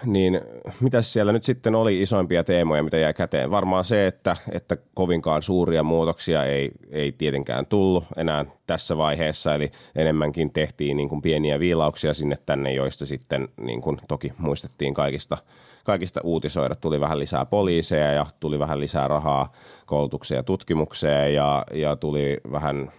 niin 0.06 0.41
mitä 0.82 1.01
siellä 1.01 1.32
nyt 1.32 1.44
sitten 1.44 1.75
oli 1.75 2.01
isoimpia 2.01 2.44
teemoja, 2.44 2.84
mitä 2.84 2.98
jäi 2.98 3.13
käteen? 3.13 3.51
Varmaan 3.51 3.84
se, 3.84 4.08
että, 4.08 4.38
että 4.51 4.77
kovinkaan 4.94 5.41
suuria 5.41 5.84
muutoksia 5.84 6.46
ei, 6.46 6.72
ei 6.91 7.12
tietenkään 7.12 7.65
tullut 7.65 8.03
enää 8.18 8.46
tässä 8.68 8.98
vaiheessa, 8.98 9.56
eli 9.56 9.72
enemmänkin 9.96 10.53
tehtiin 10.53 10.98
niin 10.98 11.10
kuin 11.10 11.22
pieniä 11.22 11.60
viilauksia 11.60 12.13
sinne 12.13 12.38
tänne, 12.46 12.74
joista 12.74 13.06
sitten 13.06 13.48
niin 13.62 13.82
kuin 13.82 14.01
toki 14.08 14.34
muistettiin 14.38 14.94
kaikista, 14.94 15.38
kaikista 15.84 16.22
uutisoida. 16.24 16.76
Tuli 16.76 17.00
vähän 17.00 17.20
lisää 17.20 17.46
poliiseja 17.46 18.12
ja 18.12 18.26
tuli 18.40 18.60
vähän 18.60 18.80
lisää 18.80 19.08
rahaa 19.08 19.52
koulutukseen 19.86 20.40
ja 20.40 20.44
tutkimukseen 20.44 21.34
ja, 21.34 21.66
ja 21.74 21.96
tuli 21.96 22.38
vähän, 22.52 22.92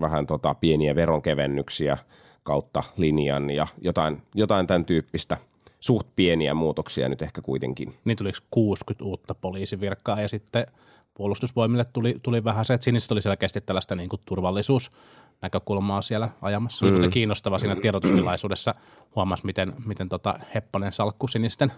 vähän 0.00 0.26
tota 0.26 0.54
pieniä 0.54 0.94
veronkevennyksiä– 0.94 1.98
kautta 2.42 2.82
linjan 2.96 3.50
ja 3.50 3.66
jotain, 3.80 4.22
jotain 4.34 4.66
tämän 4.66 4.84
tyyppistä 4.84 5.36
suht 5.80 6.08
pieniä 6.16 6.54
muutoksia 6.54 7.08
nyt 7.08 7.22
ehkä 7.22 7.42
kuitenkin. 7.42 7.94
Niin 8.04 8.16
tuliko 8.16 8.38
60 8.50 9.04
uutta 9.04 9.34
poliisivirkkaa 9.34 10.20
ja 10.20 10.28
sitten 10.28 10.66
puolustusvoimille 11.14 11.84
tuli, 11.84 12.16
tuli 12.22 12.44
vähän 12.44 12.64
se, 12.64 12.74
että 12.74 12.84
sinistä 12.84 13.14
oli 13.14 13.22
selkeästi 13.22 13.60
tällaista 13.60 13.94
niin 13.94 14.08
kuin 14.08 14.20
turvallisuusnäkökulmaa 14.24 16.02
siellä 16.02 16.28
ajamassa. 16.42 16.86
Mm. 16.86 17.10
kiinnostava 17.10 17.58
siinä 17.58 17.76
tiedotustilaisuudessa. 17.76 18.74
Huomasi, 19.16 19.46
miten, 19.46 19.72
miten 19.86 20.08
tota 20.08 20.34
Heppanen 20.54 20.92
salkku 20.92 21.28
sinisten 21.28 21.72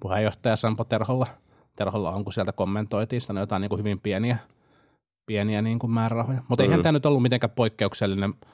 puheenjohtaja 0.00 0.56
Sampo 0.56 0.84
Terholla, 0.84 1.26
Terholla 1.76 2.10
on, 2.10 2.24
kun 2.24 2.32
sieltä 2.32 2.52
kommentoitiin 2.52 3.20
sitä 3.20 3.40
jotain 3.40 3.60
niin 3.60 3.68
kuin 3.68 3.78
hyvin 3.78 4.00
pieniä, 4.00 4.38
pieniä 5.26 5.62
niin 5.62 5.78
kuin 5.78 5.90
määrärahoja. 5.90 6.42
Mutta 6.48 6.62
mm. 6.62 6.64
eihän 6.64 6.82
tämä 6.82 6.92
nyt 6.92 7.06
ollut 7.06 7.22
mitenkään 7.22 7.50
poikkeuksellinen– 7.50 8.34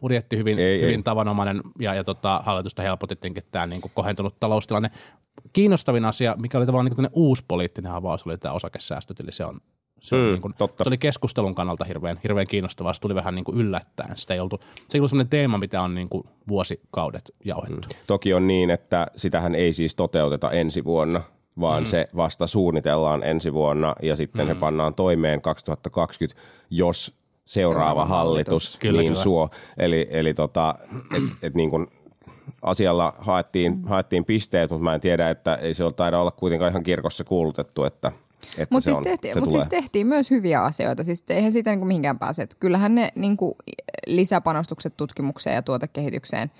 budjetti 0.00 0.36
hyvin, 0.36 0.58
ei, 0.58 0.80
hyvin 0.80 0.96
ei. 0.96 1.02
tavanomainen 1.02 1.60
ja, 1.78 1.94
ja 1.94 2.04
tota, 2.04 2.42
hallitusta 2.44 2.82
helpotti 2.82 3.18
tämä 3.50 3.66
niin 3.66 3.80
kuin 3.80 3.92
kohentunut 3.94 4.40
taloustilanne. 4.40 4.88
Kiinnostavin 5.52 6.04
asia, 6.04 6.34
mikä 6.38 6.58
oli 6.58 6.66
tavallaan 6.66 6.96
niin 6.96 7.10
uusi 7.12 7.44
poliittinen 7.48 7.92
avaus, 7.92 8.26
oli 8.26 8.38
tämä 8.38 8.54
osakesäästötili. 8.54 9.32
Se, 9.32 9.44
on, 9.44 9.60
se, 10.00 10.16
mm, 10.16 10.22
niin 10.22 10.40
kuin, 10.40 10.54
totta. 10.58 10.84
se 10.84 10.88
oli 10.88 10.98
keskustelun 10.98 11.54
kannalta 11.54 11.84
hirveän, 11.84 12.18
hirveän 12.22 12.46
kiinnostavaa. 12.46 12.92
Se 12.92 13.00
tuli 13.00 13.14
vähän 13.14 13.34
niin 13.34 13.44
kuin 13.44 13.58
yllättäen. 13.58 14.16
Sitä 14.16 14.34
ei 14.34 14.40
oltu, 14.40 14.60
se 14.88 14.98
ei 14.98 15.00
ollut 15.00 15.10
sellainen 15.10 15.30
teema, 15.30 15.58
mitä 15.58 15.82
on 15.82 15.94
niin 15.94 16.08
kuin 16.08 16.24
vuosikaudet 16.48 17.30
jauhettu. 17.44 17.88
Mm. 17.88 17.98
Toki 18.06 18.34
on 18.34 18.46
niin, 18.46 18.70
että 18.70 19.06
sitähän 19.16 19.54
ei 19.54 19.72
siis 19.72 19.94
toteuteta 19.94 20.50
ensi 20.50 20.84
vuonna, 20.84 21.22
vaan 21.60 21.82
mm. 21.82 21.86
se 21.86 22.08
vasta 22.16 22.46
suunnitellaan 22.46 23.22
ensi 23.24 23.52
vuonna 23.52 23.94
ja 24.02 24.16
sitten 24.16 24.46
mm. 24.46 24.48
he 24.48 24.54
pannaan 24.54 24.94
toimeen 24.94 25.42
2020, 25.42 26.40
jos 26.70 27.14
seuraava 27.44 28.04
hallitus 28.04 28.76
kyllä, 28.78 29.00
niin 29.00 29.12
kyllä. 29.12 29.22
suo. 29.22 29.50
Eli, 29.78 30.08
eli 30.10 30.34
tota, 30.34 30.74
et, 31.16 31.22
et 31.42 31.54
niin 31.54 31.70
kuin 31.70 31.86
asialla 32.62 33.12
haettiin, 33.18 33.84
haettiin 33.84 34.24
pisteet, 34.24 34.70
mutta 34.70 34.84
mä 34.84 34.94
en 34.94 35.00
tiedä, 35.00 35.30
että 35.30 35.54
ei 35.54 35.74
se 35.74 35.84
taida 35.96 36.20
olla 36.20 36.30
kuitenkaan 36.30 36.70
ihan 36.70 36.82
kirkossa 36.82 37.24
kuulutettu, 37.24 37.84
että 37.84 38.12
mutta 38.70 38.90
siis, 38.90 38.98
tehti, 39.02 39.40
mut 39.40 39.50
siis 39.50 39.66
tehtiin 39.66 40.06
myös 40.06 40.30
hyviä 40.30 40.62
asioita, 40.62 41.04
siis 41.04 41.24
eihän 41.28 41.52
siitä 41.52 41.70
niin 41.70 41.78
kuin 41.78 41.88
mihinkään 41.88 42.18
pääse. 42.18 42.42
Että 42.42 42.56
kyllähän 42.60 42.94
ne 42.94 43.12
niin 43.14 43.36
kuin 43.36 43.54
lisäpanostukset 44.06 44.96
tutkimukseen 44.96 45.54
ja 45.54 45.62
tuotekehitykseen 45.62 46.50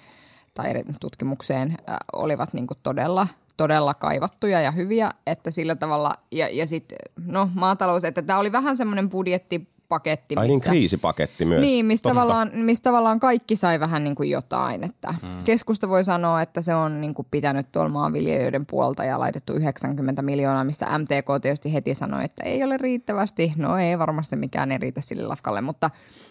tai 0.54 0.84
tutkimukseen 1.00 1.70
äh, 1.70 1.96
olivat 2.12 2.52
niin 2.52 2.66
kuin 2.66 2.78
todella, 2.82 3.26
todella 3.56 3.94
kaivattuja 3.94 4.60
ja 4.60 4.70
hyviä, 4.70 5.10
että 5.26 5.50
sillä 5.50 5.74
tavalla, 5.74 6.14
ja, 6.32 6.48
ja 6.48 6.66
sitten 6.66 6.98
no 7.26 7.50
maatalous, 7.54 8.04
että 8.04 8.22
tämä 8.22 8.38
oli 8.38 8.52
vähän 8.52 8.76
semmoinen 8.76 9.10
budjetti 9.10 9.68
paketti. 9.88 10.34
Missä, 10.34 10.40
Ai 10.40 10.48
niin, 10.48 10.60
kriisipaketti 10.60 11.44
myös. 11.44 11.60
Niin, 11.60 11.86
mistä 11.86 12.08
tavallaan, 12.08 12.50
mistä 12.54 12.90
tavallaan 12.90 13.20
kaikki 13.20 13.56
sai 13.56 13.80
vähän 13.80 14.04
niin 14.04 14.14
kuin 14.14 14.30
jotain. 14.30 14.84
Että 14.84 15.14
mm. 15.22 15.44
Keskusta 15.44 15.88
voi 15.88 16.04
sanoa, 16.04 16.42
että 16.42 16.62
se 16.62 16.74
on 16.74 17.00
niin 17.00 17.14
kuin 17.14 17.28
pitänyt 17.30 17.72
tuolla 17.72 17.90
maanviljelijöiden 17.90 18.66
puolta 18.66 19.04
ja 19.04 19.18
laitettu 19.18 19.52
90 19.52 20.22
miljoonaa, 20.22 20.64
mistä 20.64 20.98
MTK 20.98 21.42
tietysti 21.42 21.72
heti 21.72 21.94
sanoi, 21.94 22.24
että 22.24 22.44
ei 22.44 22.64
ole 22.64 22.76
riittävästi. 22.76 23.52
No 23.56 23.78
ei 23.78 23.98
varmasti 23.98 24.36
mikään 24.36 24.72
ei 24.72 24.78
riitä 24.78 25.00
sille 25.00 25.22
lafkalle, 25.22 25.60
mutta, 25.60 25.90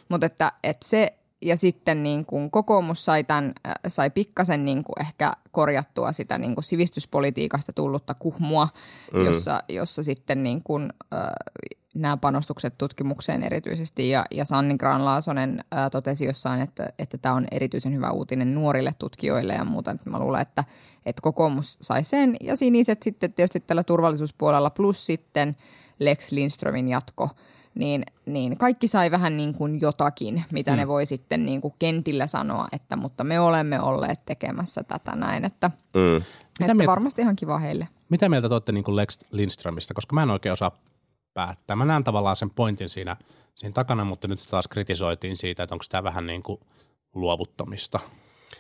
mutta 0.10 0.26
että, 0.26 0.52
että 0.64 0.88
se 0.88 1.14
ja 1.42 1.58
sitten 1.58 2.04
niin 2.04 2.26
kuin 2.26 2.52
kokoomus 2.52 3.06
sai, 3.06 3.24
tämän, 3.24 3.54
äh, 3.68 3.74
sai 3.88 4.10
pikkasen 4.10 4.66
niin 4.66 4.84
kuin 4.84 5.02
ehkä 5.02 5.34
korjattua 5.52 6.12
sitä 6.12 6.38
niin 6.38 6.56
kuin 6.56 6.64
sivistyspolitiikasta 6.64 7.74
tullutta 7.74 8.14
kuhmua, 8.14 8.68
mm. 9.14 9.26
jossa, 9.26 9.64
jossa 9.70 10.04
sitten 10.04 10.44
niin 10.44 10.64
kuin, 10.64 10.90
äh, 11.14 11.20
nämä 11.96 12.18
panostukset 12.18 12.78
tutkimukseen 12.78 13.44
erityisesti. 13.44 14.10
Ja, 14.10 14.26
ja 14.32 14.46
Sanni 14.46 14.78
Granlaasonen 14.78 15.64
ää, 15.72 15.90
totesi 15.90 16.26
jossain, 16.26 16.62
että, 16.62 16.90
että 17.00 17.18
tämä 17.18 17.36
on 17.36 17.46
erityisen 17.52 17.94
hyvä 17.94 18.12
uutinen 18.12 18.56
nuorille 18.56 18.94
tutkijoille 19.00 19.54
ja 19.54 19.66
muuta. 19.66 19.96
Mä 20.06 20.20
luulen, 20.20 20.42
että, 20.42 20.64
että 21.06 21.22
kokoomus 21.22 21.78
sai 21.82 22.04
sen. 22.04 22.36
Ja 22.42 22.56
siniset 22.56 23.04
sitten 23.04 23.34
tietysti 23.34 23.60
tällä 23.60 23.84
turvallisuuspuolella 23.84 24.70
plus 24.70 25.06
sitten 25.06 25.56
Lex 26.00 26.32
Lindströmin 26.32 26.88
jatko. 26.88 27.30
Niin, 27.76 28.04
niin 28.26 28.58
kaikki 28.58 28.88
sai 28.88 29.12
vähän 29.12 29.38
niin 29.38 29.54
kuin 29.54 29.82
jotakin, 29.82 30.44
mitä 30.52 30.72
mm. 30.72 30.78
ne 30.78 30.88
voi 30.88 31.06
sitten 31.06 31.46
niin 31.46 31.62
kuin 31.62 31.74
kentillä 31.80 32.28
sanoa, 32.28 32.68
että 32.72 32.96
mutta 32.96 33.24
me 33.24 33.40
olemme 33.40 33.82
olleet 33.82 34.26
tekemässä 34.26 34.84
tätä 34.84 35.16
näin, 35.16 35.46
että, 35.46 35.72
mm. 35.94 36.18
että 36.60 36.74
mitä 36.74 36.88
varmasti 36.88 37.22
ihan 37.22 37.36
kiva 37.36 37.60
heille. 37.60 37.88
Mitä 38.10 38.30
mieltä 38.30 38.50
te 38.50 38.54
olette 38.54 38.72
niin 38.72 38.84
kuin 38.84 38.96
Lex 38.96 39.20
Lindströmistä, 39.32 39.94
koska 39.94 40.16
mä 40.16 40.24
en 40.24 40.30
oikein 40.30 40.54
osaa 40.54 40.72
päättää. 41.36 41.76
Mä 41.76 41.86
näen 41.86 42.04
tavallaan 42.04 42.36
sen 42.36 42.50
pointin 42.50 42.90
siinä, 42.90 43.18
siinä 43.56 43.74
takana, 43.74 44.06
mutta 44.06 44.28
nyt 44.28 44.40
taas 44.50 44.68
kritisoitiin 44.68 45.38
siitä, 45.38 45.64
että 45.64 45.76
onko 45.76 45.86
tämä 45.90 46.04
vähän 46.04 46.28
niin 46.28 46.44
kuin 46.44 46.60
luovuttamista. 47.16 48.00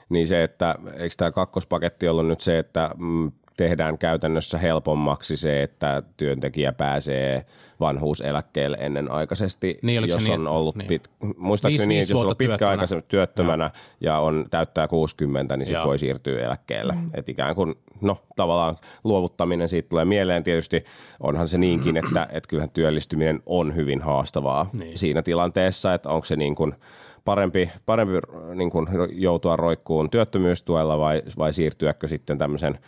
Niin 0.09 0.27
se, 0.27 0.43
että 0.43 0.75
eikö 0.97 1.15
tämä 1.17 1.31
kakkospaketti 1.31 2.07
ollut 2.07 2.27
nyt 2.27 2.41
se, 2.41 2.59
että 2.59 2.91
mm, 2.97 3.31
tehdään 3.55 3.97
käytännössä 3.97 4.57
helpommaksi 4.57 5.37
se, 5.37 5.63
että 5.63 6.03
työntekijä 6.17 6.73
pääsee 6.73 7.45
vanhuuseläkkeelle 7.79 8.77
ennenaikaisesti, 8.79 9.77
niin, 9.81 10.09
jos 10.09 10.29
on 10.29 10.39
niin, 10.39 10.47
ollut, 10.47 10.75
niin. 10.75 10.87
pit, 10.87 11.09
muistaakseni 11.37 11.87
niin, 11.87 12.05
jos 12.09 12.23
on 12.23 12.35
pitkäaikaisesti 12.37 13.05
työttömänä 13.07 13.63
ja. 13.63 14.11
ja 14.11 14.19
on 14.19 14.45
täyttää 14.51 14.87
60, 14.87 15.57
niin 15.57 15.65
sitten 15.65 15.85
voi 15.85 15.99
siirtyä 15.99 16.45
eläkkeelle. 16.45 16.93
Mm. 16.93 17.09
Et 17.13 17.29
ikään 17.29 17.55
kuin, 17.55 17.75
no 18.01 18.17
tavallaan 18.35 18.77
luovuttaminen 19.03 19.69
siitä 19.69 19.89
tulee 19.89 20.05
mieleen. 20.05 20.43
Tietysti 20.43 20.83
onhan 21.19 21.49
se 21.49 21.57
niinkin, 21.57 21.97
että 21.97 22.27
et 22.31 22.47
kyllähän 22.47 22.69
työllistyminen 22.69 23.41
on 23.45 23.75
hyvin 23.75 24.01
haastavaa 24.01 24.69
niin. 24.79 24.97
siinä 24.97 25.21
tilanteessa, 25.21 25.93
että 25.93 26.09
onko 26.09 26.25
se 26.25 26.35
niin 26.35 26.55
kuin 26.55 26.75
parempi, 27.25 27.71
parempi 27.85 28.13
niin 28.55 28.69
kuin 28.69 28.87
joutua 29.11 29.55
roikkuun 29.55 30.09
työttömyystuella 30.09 30.99
vai, 30.99 31.21
vai 31.37 31.53
siirtyäkö 31.53 32.07
sitten 32.07 32.37
tämmöisen 32.37 32.79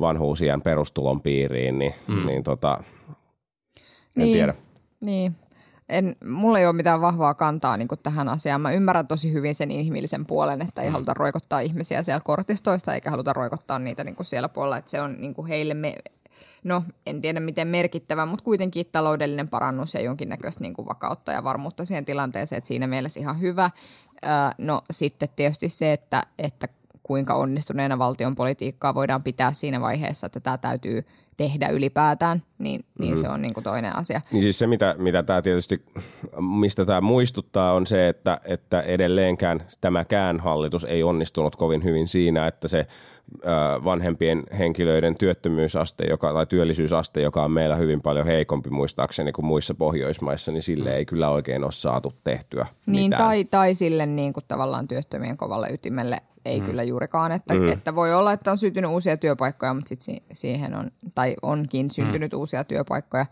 vanhuusien 0.00 0.62
perustulon 0.62 1.20
piiriin, 1.20 1.78
niin, 1.78 1.94
mm. 2.08 2.26
niin 2.26 2.42
tota, 2.42 2.78
en 2.78 3.84
niin, 4.14 4.32
tiedä. 4.32 4.54
Niin, 5.00 5.36
en, 5.88 6.16
mulla 6.24 6.58
ei 6.58 6.66
ole 6.66 6.72
mitään 6.72 7.00
vahvaa 7.00 7.34
kantaa 7.34 7.76
niin 7.76 7.88
tähän 8.02 8.28
asiaan. 8.28 8.60
Mä 8.60 8.72
ymmärrän 8.72 9.06
tosi 9.06 9.32
hyvin 9.32 9.54
sen 9.54 9.70
inhimillisen 9.70 10.26
puolen, 10.26 10.62
että 10.62 10.82
ei 10.82 10.88
mm. 10.88 10.92
haluta 10.92 11.14
roikottaa 11.14 11.60
ihmisiä 11.60 12.02
siellä 12.02 12.20
kortistoista 12.24 12.94
eikä 12.94 13.10
haluta 13.10 13.32
roikottaa 13.32 13.78
niitä 13.78 14.04
niin 14.04 14.16
kuin 14.16 14.26
siellä 14.26 14.48
puolella. 14.48 14.76
Että 14.76 14.90
se 14.90 15.00
on 15.00 15.16
niin 15.20 15.34
kuin 15.34 15.48
heille, 15.48 15.74
me, 15.74 15.94
no 16.64 16.82
en 17.06 17.20
tiedä 17.20 17.40
miten 17.40 17.68
merkittävä, 17.68 18.26
mutta 18.26 18.44
kuitenkin 18.44 18.86
taloudellinen 18.92 19.48
parannus 19.48 19.94
ja 19.94 20.00
jonkinnäköistä 20.00 20.62
niin 20.62 20.74
kuin 20.74 20.88
vakautta 20.88 21.32
ja 21.32 21.44
varmuutta 21.44 21.84
siihen 21.84 22.04
tilanteeseen, 22.04 22.56
että 22.56 22.68
siinä 22.68 22.86
mielessä 22.86 23.20
ihan 23.20 23.40
hyvä. 23.40 23.70
no 24.58 24.82
sitten 24.90 25.28
tietysti 25.36 25.68
se, 25.68 25.92
että, 25.92 26.22
että 26.38 26.68
kuinka 27.02 27.34
onnistuneena 27.34 27.98
valtion 27.98 28.34
politiikkaa 28.34 28.94
voidaan 28.94 29.22
pitää 29.22 29.52
siinä 29.52 29.80
vaiheessa, 29.80 30.26
että 30.26 30.40
tämä 30.40 30.58
täytyy 30.58 31.04
tehdä 31.36 31.68
ylipäätään, 31.68 32.42
niin, 32.58 32.84
niin 32.98 33.14
mm. 33.14 33.20
se 33.20 33.28
on 33.28 33.42
niin 33.42 33.54
kuin 33.54 33.64
toinen 33.64 33.96
asia. 33.96 34.20
Niin 34.32 34.42
siis 34.42 34.58
se, 34.58 34.66
mitä, 34.66 34.94
mitä 34.98 35.22
tämä 35.22 35.42
tietysti, 35.42 35.84
mistä 36.40 36.84
tämä 36.84 37.00
muistuttaa, 37.00 37.72
on 37.72 37.86
se, 37.86 38.08
että, 38.08 38.40
että 38.44 38.80
edelleenkään 38.80 39.62
tämäkään 39.80 40.40
hallitus 40.40 40.84
ei 40.84 41.02
onnistunut 41.02 41.56
kovin 41.56 41.84
hyvin 41.84 42.08
siinä, 42.08 42.46
että 42.46 42.68
se 42.68 42.86
vanhempien 43.84 44.42
henkilöiden 44.58 45.16
työttömyysaste 45.16 46.04
joka, 46.04 46.32
tai 46.32 46.46
työllisyysaste, 46.46 47.20
joka 47.20 47.44
on 47.44 47.50
meillä 47.50 47.76
hyvin 47.76 48.02
paljon 48.02 48.26
heikompi 48.26 48.70
muistaakseni 48.70 49.32
kuin 49.32 49.46
muissa 49.46 49.74
Pohjoismaissa, 49.74 50.52
niin 50.52 50.62
sille 50.62 50.96
ei 50.96 51.04
kyllä 51.04 51.30
oikein 51.30 51.64
ole 51.64 51.72
saatu 51.72 52.12
tehtyä 52.24 52.66
Niin, 52.86 53.04
mitään. 53.04 53.22
tai, 53.22 53.44
tai 53.44 53.74
sille 53.74 54.06
niin 54.06 54.32
kuin 54.32 54.44
tavallaan 54.48 54.88
työttömien 54.88 55.36
kovalle 55.36 55.68
ytimelle 55.72 56.18
ei 56.44 56.60
mm. 56.60 56.66
kyllä 56.66 56.82
juurikaan. 56.82 57.32
Että, 57.32 57.54
mm. 57.54 57.68
että 57.68 57.94
voi 57.94 58.14
olla, 58.14 58.32
että 58.32 58.50
on 58.50 58.58
syntynyt 58.58 58.90
uusia 58.90 59.16
työpaikkoja, 59.16 59.74
mutta 59.74 59.88
sitten 59.88 60.14
si- 60.14 60.22
siihen 60.32 60.74
on, 60.74 60.90
tai 61.14 61.36
onkin 61.42 61.90
syntynyt 61.90 62.32
mm. 62.32 62.38
uusia 62.38 62.64
työpaikkoja, 62.64 63.26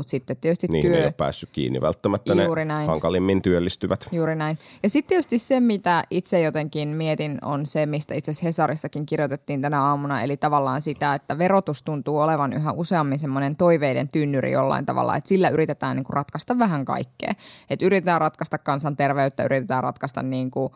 mutta 0.00 0.10
sitten 0.10 0.36
tietysti 0.36 0.68
Niihin 0.68 0.90
työ... 0.90 0.98
ei 0.98 1.04
ole 1.04 1.12
päässyt 1.12 1.50
kiinni 1.52 1.80
välttämättä 1.80 2.32
Juuri 2.32 2.64
ne 2.64 2.74
näin. 2.74 2.86
hankalimmin 2.86 3.42
työllistyvät. 3.42 4.08
Juuri 4.12 4.36
näin. 4.36 4.58
Ja 4.82 4.90
sitten 4.90 5.08
tietysti 5.08 5.38
se, 5.38 5.60
mitä 5.60 6.04
itse 6.10 6.40
jotenkin 6.40 6.88
mietin, 6.88 7.38
on 7.42 7.66
se, 7.66 7.86
mistä 7.86 8.14
itse 8.14 8.30
asiassa 8.30 8.46
Hesarissakin 8.46 9.06
kirjoitettiin 9.06 9.62
tänä 9.62 9.82
aamuna, 9.82 10.22
eli 10.22 10.36
tavallaan 10.36 10.82
sitä, 10.82 11.14
että 11.14 11.38
verotus 11.38 11.82
tuntuu 11.82 12.18
olevan 12.18 12.52
yhä 12.52 12.72
useammin 12.72 13.18
semmoinen 13.18 13.56
toiveiden 13.56 14.08
tynnyri 14.08 14.52
jollain 14.52 14.86
tavalla, 14.86 15.16
että 15.16 15.28
sillä 15.28 15.48
yritetään 15.48 15.96
niin 15.96 16.04
kuin 16.04 16.14
ratkaista 16.14 16.58
vähän 16.58 16.84
kaikkea. 16.84 17.32
Että 17.70 17.86
yritetään 17.86 18.20
ratkaista 18.20 18.58
kansanterveyttä, 18.58 19.44
yritetään 19.44 19.82
ratkaista 19.82 20.22
niin 20.22 20.50
kuin 20.50 20.72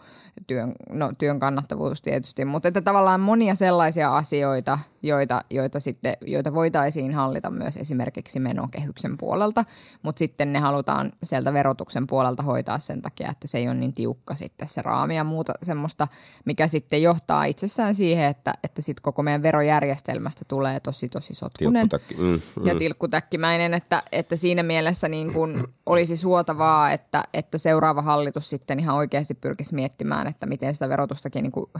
työn, 0.46 0.72
no, 0.90 1.12
työn 1.18 1.38
kannattavuus 1.38 2.02
tietysti, 2.02 2.44
mutta 2.44 2.68
että 2.68 2.80
tavallaan 2.80 3.20
monia 3.20 3.54
sellaisia 3.54 4.16
asioita, 4.16 4.78
joita, 5.04 5.40
joita, 5.50 5.80
sitten, 5.80 6.16
joita 6.20 6.54
voitaisiin 6.54 7.14
hallita 7.14 7.50
myös 7.50 7.76
esimerkiksi 7.76 8.40
menokehyksen 8.40 9.18
puolelta, 9.18 9.64
mutta 10.02 10.18
sitten 10.18 10.52
ne 10.52 10.58
halutaan 10.58 11.12
sieltä 11.22 11.52
verotuksen 11.52 12.06
puolelta 12.06 12.42
hoitaa 12.42 12.78
sen 12.78 13.02
takia, 13.02 13.30
että 13.30 13.48
se 13.48 13.58
ei 13.58 13.68
ole 13.68 13.74
niin 13.74 13.94
tiukka 13.94 14.34
sitten 14.34 14.68
se 14.68 14.82
raami 14.82 15.16
ja 15.16 15.24
muuta 15.24 15.52
semmoista, 15.62 16.08
mikä 16.44 16.68
sitten 16.68 17.02
johtaa 17.02 17.44
itsessään 17.44 17.94
siihen, 17.94 18.26
että, 18.26 18.54
että 18.64 18.82
sitten 18.82 19.02
koko 19.02 19.22
meidän 19.22 19.42
verojärjestelmästä 19.42 20.44
tulee 20.48 20.80
tosi 20.80 21.08
tosi 21.08 21.34
sotkunen 21.34 21.88
Tilkkutäkki. 21.88 22.14
Mm, 22.14 22.40
mm. 22.60 22.66
ja 22.66 22.74
tilkkutäkkimäinen, 22.74 23.74
että, 23.74 24.02
että 24.12 24.36
siinä 24.36 24.62
mielessä 24.62 25.08
niin 25.08 25.32
kuin 25.32 25.64
olisi 25.86 26.16
suotavaa, 26.16 26.92
että, 26.92 27.24
että 27.34 27.58
seuraava 27.58 28.02
hallitus 28.02 28.50
sitten 28.50 28.80
ihan 28.80 28.96
oikeasti 28.96 29.34
pyrkisi 29.34 29.74
miettimään, 29.74 30.26
että 30.26 30.46
miten 30.46 30.74
sitä 30.74 30.88
verotustakin 30.88 31.42
niin 31.42 31.52
kuin 31.52 31.70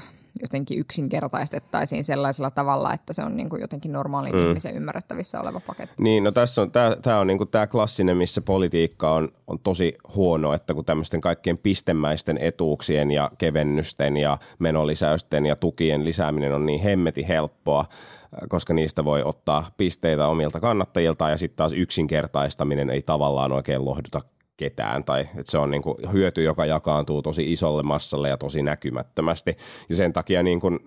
jotenkin 0.42 0.78
yksinkertaistettaisiin 0.78 2.04
sellaisella 2.04 2.50
tavalla, 2.50 2.94
että 2.94 3.12
se 3.14 3.22
on 3.22 3.36
niin 3.36 3.48
kuin 3.48 3.60
jotenkin 3.60 3.92
normaalin 3.92 4.34
mm. 4.34 4.48
ihmisen 4.48 4.76
ymmärrettävissä 4.76 5.40
oleva 5.40 5.60
paketti. 5.66 5.94
Niin, 5.98 6.24
no 6.24 6.32
tässä 6.32 6.62
on, 6.62 6.70
tämä, 6.70 6.96
tämä 7.02 7.18
on 7.18 7.26
niinku 7.26 7.46
tämä 7.46 7.66
klassinen, 7.66 8.16
missä 8.16 8.40
politiikka 8.40 9.12
on, 9.12 9.28
on 9.46 9.58
tosi 9.58 9.94
huono, 10.16 10.52
että 10.52 10.74
kun 10.74 10.84
tämmöisten 10.84 11.20
kaikkien 11.20 11.58
pistemäisten 11.58 12.38
etuuksien 12.38 13.10
ja 13.10 13.30
kevennysten 13.38 14.16
ja 14.16 14.38
menolisäysten 14.58 15.46
ja 15.46 15.56
tukien 15.56 16.04
lisääminen 16.04 16.54
on 16.54 16.66
niin 16.66 16.82
hemmeti 16.82 17.28
helppoa, 17.28 17.80
äh, 17.80 18.48
koska 18.48 18.74
niistä 18.74 19.04
voi 19.04 19.22
ottaa 19.22 19.70
pisteitä 19.76 20.26
omilta 20.26 20.60
kannattajilta 20.60 21.30
ja 21.30 21.38
sitten 21.38 21.56
taas 21.56 21.72
yksinkertaistaminen 21.72 22.90
ei 22.90 23.02
tavallaan 23.02 23.52
oikein 23.52 23.84
lohduta 23.84 24.20
ketään 24.56 25.04
tai 25.04 25.20
että 25.20 25.50
se 25.50 25.58
on 25.58 25.70
niin 25.70 25.82
kuin 25.82 25.96
hyöty, 26.12 26.42
joka 26.42 26.66
jakaantuu 26.66 27.22
tosi 27.22 27.52
isolle 27.52 27.82
massalle 27.82 28.28
ja 28.28 28.36
tosi 28.36 28.62
näkymättömästi. 28.62 29.56
Ja 29.88 29.96
sen 29.96 30.12
takia 30.12 30.42
niin 30.42 30.60
kuin, 30.60 30.78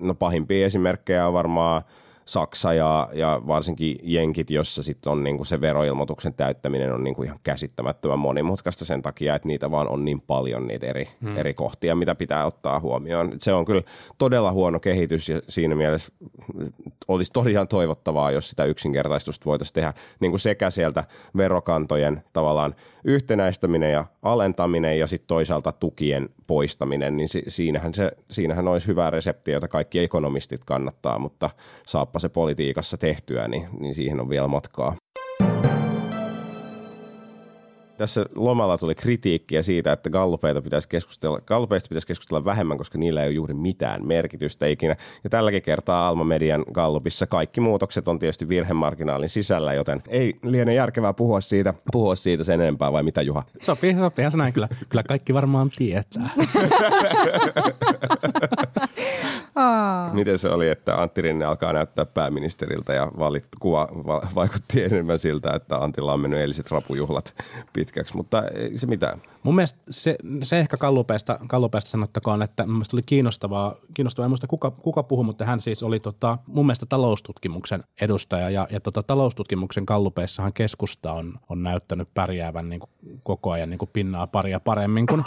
no 0.00 0.14
pahimpia 0.14 0.66
esimerkkejä 0.66 1.26
on 1.26 1.32
varmaan 1.32 1.82
Saksa 2.24 2.72
ja, 2.72 3.08
ja 3.12 3.42
varsinkin 3.46 3.96
Jenkit, 4.02 4.50
jossa 4.50 4.82
sitten 4.82 5.12
on 5.12 5.24
niinku 5.24 5.44
se 5.44 5.60
veroilmoituksen 5.60 6.34
täyttäminen 6.34 6.94
on 6.94 7.04
niinku 7.04 7.22
ihan 7.22 7.38
käsittämättömän 7.42 8.18
monimutkaista 8.18 8.84
sen 8.84 9.02
takia, 9.02 9.34
että 9.34 9.48
niitä 9.48 9.70
vaan 9.70 9.88
on 9.88 10.04
niin 10.04 10.20
paljon 10.20 10.66
niitä 10.66 10.86
eri, 10.86 11.08
hmm. 11.20 11.36
eri 11.36 11.54
kohtia, 11.54 11.94
mitä 11.94 12.14
pitää 12.14 12.46
ottaa 12.46 12.80
huomioon. 12.80 13.32
Se 13.38 13.52
on 13.52 13.64
kyllä 13.64 13.82
todella 14.18 14.52
huono 14.52 14.80
kehitys 14.80 15.28
ja 15.28 15.40
siinä 15.48 15.74
mielessä 15.74 16.12
olisi 17.08 17.32
todella 17.32 17.66
toivottavaa, 17.66 18.30
jos 18.30 18.50
sitä 18.50 18.64
yksinkertaistusta 18.64 19.44
voitaisiin 19.44 19.74
tehdä 19.74 19.92
niin 20.20 20.32
kuin 20.32 20.40
sekä 20.40 20.70
sieltä 20.70 21.04
verokantojen 21.36 22.22
tavallaan 22.32 22.74
yhtenäistäminen 23.04 23.92
ja 23.92 24.04
alentaminen 24.22 24.98
ja 24.98 25.06
sitten 25.06 25.28
toisaalta 25.28 25.72
tukien 25.72 26.28
poistaminen, 26.46 27.16
niin 27.16 27.28
si- 27.28 27.44
siinähän, 27.48 27.94
se, 27.94 28.12
siinähän 28.30 28.68
olisi 28.68 28.86
hyvä 28.86 29.10
resepti, 29.10 29.50
jota 29.50 29.68
kaikki 29.68 29.98
ekonomistit 29.98 30.64
kannattaa, 30.64 31.18
mutta 31.18 31.50
saappa 31.86 32.13
se 32.20 32.28
politiikassa 32.28 32.98
tehtyä, 32.98 33.48
niin, 33.48 33.68
niin 33.80 33.94
siihen 33.94 34.20
on 34.20 34.28
vielä 34.28 34.48
matkaa. 34.48 34.96
Tässä 37.96 38.26
lomalla 38.34 38.78
tuli 38.78 38.94
kritiikkiä 38.94 39.62
siitä, 39.62 39.92
että 39.92 40.10
gallupeita 40.10 40.62
pitäisi 40.62 40.88
keskustella, 40.88 41.40
gallupeista 41.40 41.88
pitäisi 41.88 42.06
keskustella 42.06 42.44
vähemmän, 42.44 42.78
koska 42.78 42.98
niillä 42.98 43.22
ei 43.22 43.28
ole 43.28 43.34
juuri 43.34 43.54
mitään 43.54 44.06
merkitystä 44.06 44.66
ikinä. 44.66 44.96
Ja 45.24 45.30
tälläkin 45.30 45.62
kertaa 45.62 46.08
Alma 46.08 46.24
Median 46.24 46.64
gallupissa 46.72 47.26
kaikki 47.26 47.60
muutokset 47.60 48.08
on 48.08 48.18
tietysti 48.18 48.48
virhemarginaalin 48.48 49.28
sisällä, 49.28 49.74
joten 49.74 50.02
ei 50.08 50.34
liene 50.42 50.74
järkevää 50.74 51.12
puhua 51.12 51.40
siitä, 51.40 51.74
puhua 51.92 52.14
siitä 52.14 52.44
sen 52.44 52.60
enempää 52.60 52.92
vai 52.92 53.02
mitä 53.02 53.22
Juha? 53.22 53.42
Sopii, 53.62 53.94
sopii. 53.94 54.30
Se 54.30 54.36
näin 54.36 54.52
kyllä, 54.52 54.68
kyllä 54.88 55.02
kaikki 55.02 55.34
varmaan 55.34 55.70
tietää. 55.76 56.30
Miten 60.12 60.38
se 60.38 60.48
oli, 60.48 60.68
että 60.68 61.02
Antti 61.02 61.22
Rinne 61.22 61.44
alkaa 61.44 61.72
näyttää 61.72 62.04
pääministeriltä 62.04 62.94
ja 62.94 63.12
valittu, 63.18 63.58
kuva 63.60 63.88
va, 64.06 64.22
vaikutti 64.34 64.84
enemmän 64.84 65.18
siltä, 65.18 65.54
että 65.54 65.76
Antilla 65.76 66.12
on 66.12 66.20
mennyt 66.20 66.40
eiliset 66.40 66.70
rapujuhlat 66.70 67.34
pitkäksi, 67.72 68.16
mutta 68.16 68.42
ei 68.42 68.78
se 68.78 68.86
mitään. 68.86 69.22
Mun 69.42 69.54
mielestä 69.54 69.80
se, 69.90 70.16
se 70.42 70.58
ehkä 70.58 70.76
Kallupeesta, 70.76 71.38
Kallupeesta 71.46 71.90
sanottakoon, 71.90 72.42
että 72.42 72.66
mun 72.66 72.74
mielestä 72.74 72.96
oli 72.96 73.02
kiinnostavaa, 73.02 73.74
kiinnostavaa. 73.94 74.24
En 74.24 74.30
muista 74.30 74.46
kuka, 74.46 74.70
kuka 74.70 75.02
puhui, 75.02 75.24
mutta 75.24 75.44
hän 75.44 75.60
siis 75.60 75.82
oli 75.82 76.00
tota, 76.00 76.38
mun 76.46 76.66
mielestä 76.66 76.86
taloustutkimuksen 76.86 77.84
edustaja. 78.00 78.50
Ja, 78.50 78.66
ja 78.70 78.80
tota, 78.80 79.02
taloustutkimuksen 79.02 79.86
Kallupeissahan 79.86 80.52
keskusta 80.52 81.12
on, 81.12 81.34
on 81.48 81.62
näyttänyt 81.62 82.08
pärjäävän 82.14 82.68
niin 82.68 82.80
kuin 82.80 82.90
koko 83.22 83.50
ajan 83.50 83.70
niin 83.70 83.78
kuin 83.78 83.90
pinnaa 83.92 84.26
paria 84.26 84.60
paremmin 84.60 85.06
kuin 85.06 85.24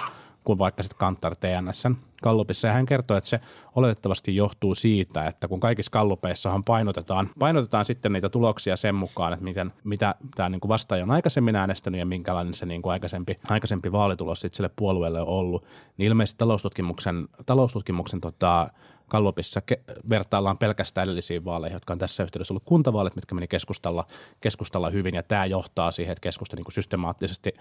kuin 0.47 0.59
vaikka 0.59 0.83
sitten 0.83 0.97
Kantar 0.97 1.35
TNSn 1.35 1.95
Gallupissa. 2.23 2.67
Ja 2.67 2.73
hän 2.73 2.85
kertoi, 2.85 3.17
että 3.17 3.29
se 3.29 3.39
oletettavasti 3.75 4.35
johtuu 4.35 4.75
siitä, 4.75 5.27
että 5.27 5.47
kun 5.47 5.59
kaikissa 5.59 5.91
Gallupeissahan 5.91 6.63
painotetaan, 6.63 7.29
painotetaan 7.39 7.85
sitten 7.85 8.13
niitä 8.13 8.29
tuloksia 8.29 8.75
sen 8.75 8.95
mukaan, 8.95 9.33
että 9.33 9.43
miten, 9.43 9.73
mitä 9.83 10.15
tämä 10.35 10.49
niin 10.49 10.59
kuin 10.59 10.69
vastaaja 10.69 11.03
on 11.03 11.11
aikaisemmin 11.11 11.55
äänestänyt 11.55 11.99
ja 11.99 12.05
minkälainen 12.05 12.53
se 12.53 12.65
niin 12.65 12.81
kuin 12.81 12.93
aikaisempi, 12.93 13.39
aikaisempi 13.49 13.91
vaalitulos 13.91 14.41
sitten 14.41 14.57
sille 14.57 14.69
puolueelle 14.75 15.21
on 15.21 15.27
ollut, 15.27 15.65
niin 15.97 16.07
ilmeisesti 16.07 16.37
taloustutkimuksen, 16.37 17.27
taloustutkimuksen 17.45 18.21
tota, 18.21 18.67
Gallupissa 19.09 19.61
ke- 19.71 19.81
vertaillaan 20.09 20.57
pelkästään 20.57 21.05
edellisiin 21.05 21.45
vaaleihin, 21.45 21.75
jotka 21.75 21.93
on 21.93 21.99
tässä 21.99 22.23
yhteydessä 22.23 22.53
ollut 22.53 22.63
kuntavaalit, 22.65 23.15
mitkä 23.15 23.35
meni 23.35 23.47
keskustalla, 23.47 24.07
keskustalla 24.41 24.89
hyvin, 24.89 25.15
ja 25.15 25.23
tämä 25.23 25.45
johtaa 25.45 25.91
siihen, 25.91 26.11
että 26.11 26.21
keskusta 26.21 26.55
niin 26.55 26.65
kuin 26.65 26.73
systemaattisesti 26.73 27.53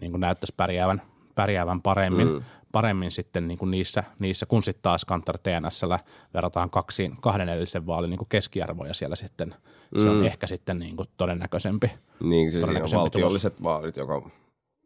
niin 0.00 0.10
kuin 0.10 0.20
näyttäisi 0.20 0.54
pärjäävän, 0.56 1.02
pärjäävän 1.38 1.82
paremmin, 1.82 2.28
mm. 2.28 2.42
paremmin 2.72 3.10
sitten 3.10 3.48
niin 3.48 3.58
kuin 3.58 3.70
niissä, 3.70 4.04
niissä, 4.18 4.46
kun 4.46 4.62
sitten 4.62 4.82
taas 4.82 5.04
Kantar 5.04 5.38
TNSllä 5.38 5.98
verrataan 6.34 6.70
kaksiin, 6.70 7.16
kahden 7.20 7.48
edellisen 7.48 7.86
vaalin 7.86 8.10
niin 8.10 8.18
kuin 8.18 8.28
keskiarvoja 8.28 8.94
siellä 8.94 9.16
sitten. 9.16 9.54
Se 9.98 10.04
Mm. 10.04 10.10
on 10.10 10.26
ehkä 10.26 10.46
sitten 10.46 10.78
niin 10.78 10.96
kuin 10.96 11.08
todennäköisempi. 11.16 11.90
Niin, 12.20 12.52
se 12.52 12.52
siinä 12.52 12.64
on 12.64 12.68
todennäköisempi 12.68 13.02
valtiolliset 13.02 13.62
vaalit, 13.62 13.96
joka 13.96 14.22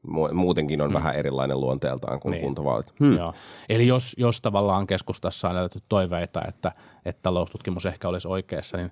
mu- 0.07 0.33
muutenkin 0.35 0.81
on 0.81 0.91
mm. 0.91 0.95
vähän 0.95 1.15
erilainen 1.15 1.61
luonteeltaan 1.61 2.21
kuin 2.21 2.31
niin. 2.31 2.43
kuntavaalit. 2.43 2.93
Hmm. 3.01 3.17
Joo. 3.17 3.35
Eli 3.69 3.87
jos, 3.87 4.15
jos 4.19 4.41
tavallaan 4.41 4.87
keskustassa 4.87 5.49
on 5.49 5.55
näytetty 5.55 5.87
toiveita, 5.89 6.43
että, 6.49 6.73
että 7.05 7.23
taloustutkimus 7.23 7.87
ehkä 7.87 8.09
olisi 8.09 8.29
oikeassa, 8.29 8.77
niin, 8.77 8.91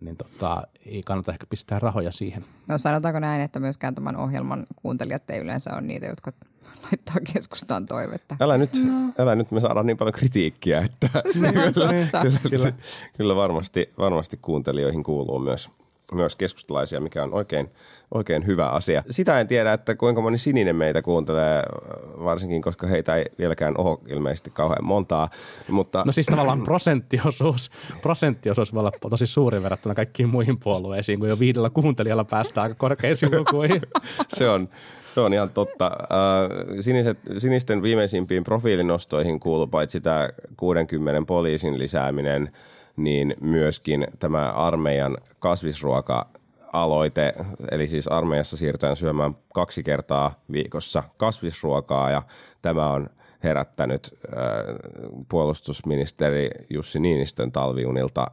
niin 0.00 0.16
tota, 0.16 0.62
ei 0.86 1.02
kannata 1.02 1.32
ehkä 1.32 1.46
pistää 1.50 1.78
rahoja 1.78 2.12
siihen. 2.12 2.44
No 2.68 2.78
sanotaanko 2.78 3.20
näin, 3.20 3.42
että 3.42 3.60
myöskään 3.60 3.94
tämän 3.94 4.16
ohjelman 4.16 4.66
kuuntelijat 4.76 5.30
ei 5.30 5.40
yleensä 5.40 5.72
ole 5.72 5.80
niitä, 5.80 6.06
jotka 6.06 6.32
laittaa 6.82 7.16
keskustaan 7.34 7.86
toivetta. 7.86 8.36
Älä 8.40 8.58
nyt, 8.58 8.70
no. 8.84 8.92
älä 9.18 9.34
nyt, 9.34 9.50
me 9.50 9.60
saadaan 9.60 9.86
niin 9.86 9.96
paljon 9.96 10.12
kritiikkiä, 10.12 10.80
että 10.80 11.08
totta. 11.74 12.20
kyllä, 12.22 12.38
kyllä, 12.50 12.72
kyllä 13.16 13.36
varmasti, 13.36 13.92
varmasti 13.98 14.36
kuuntelijoihin 14.42 15.02
kuuluu 15.02 15.38
myös, 15.38 15.70
myös 16.14 16.36
keskustalaisia, 16.36 17.00
mikä 17.00 17.22
on 17.22 17.34
oikein, 17.34 17.70
oikein 18.14 18.46
hyvä 18.46 18.68
asia. 18.68 19.02
Sitä 19.10 19.40
en 19.40 19.46
tiedä, 19.46 19.72
että 19.72 19.94
kuinka 19.94 20.20
moni 20.20 20.38
sininen 20.38 20.76
meitä 20.76 21.02
kuuntelee, 21.02 21.62
varsinkin 22.24 22.62
koska 22.62 22.86
heitä 22.86 23.16
ei 23.16 23.24
vieläkään 23.38 23.74
ole 23.78 23.98
ilmeisesti 24.08 24.50
kauhean 24.50 24.84
montaa. 24.84 25.30
Mutta 25.68 26.02
No 26.06 26.12
siis 26.12 26.26
tavallaan 26.26 26.62
prosenttiosuus, 26.62 27.70
prosenttiosuus 28.02 28.74
voi 28.74 28.80
olla 28.80 28.92
tosi 29.10 29.26
suuri 29.26 29.62
verrattuna 29.62 29.94
kaikkiin 29.94 30.28
muihin 30.28 30.58
puolueisiin, 30.60 31.18
kun 31.18 31.28
jo 31.28 31.36
viidellä 31.40 31.70
kuuntelijalla 31.70 32.24
päästään 32.24 32.62
aika 32.62 32.74
korkeisiin 32.74 33.36
lukuihin. 33.38 33.82
se 34.28 34.48
on, 34.48 34.68
se 35.14 35.20
on 35.20 35.34
ihan 35.34 35.50
totta. 35.50 35.86
Äh, 35.86 36.80
Siniset, 36.80 37.18
sinisten 37.38 37.82
viimeisimpiin 37.82 38.44
profiilinostoihin 38.44 39.40
kuuluu 39.40 39.66
paitsi 39.66 40.00
tämä 40.00 40.28
60 40.56 41.22
poliisin 41.26 41.78
lisääminen, 41.78 42.52
niin 42.96 43.34
myöskin 43.40 44.06
tämä 44.18 44.50
armeijan 44.50 45.16
kasvisruoka 45.38 46.28
aloite, 46.72 47.34
eli 47.70 47.88
siis 47.88 48.08
armeijassa 48.08 48.56
siirrytään 48.56 48.96
syömään 48.96 49.34
kaksi 49.54 49.82
kertaa 49.82 50.40
viikossa 50.52 51.02
kasvisruokaa 51.16 52.10
ja 52.10 52.22
tämä 52.62 52.90
on 52.90 53.10
herättänyt 53.44 54.18
äh, 54.26 54.44
puolustusministeri 55.28 56.50
Jussi 56.70 57.00
Niinistön 57.00 57.52
talviunilta 57.52 58.26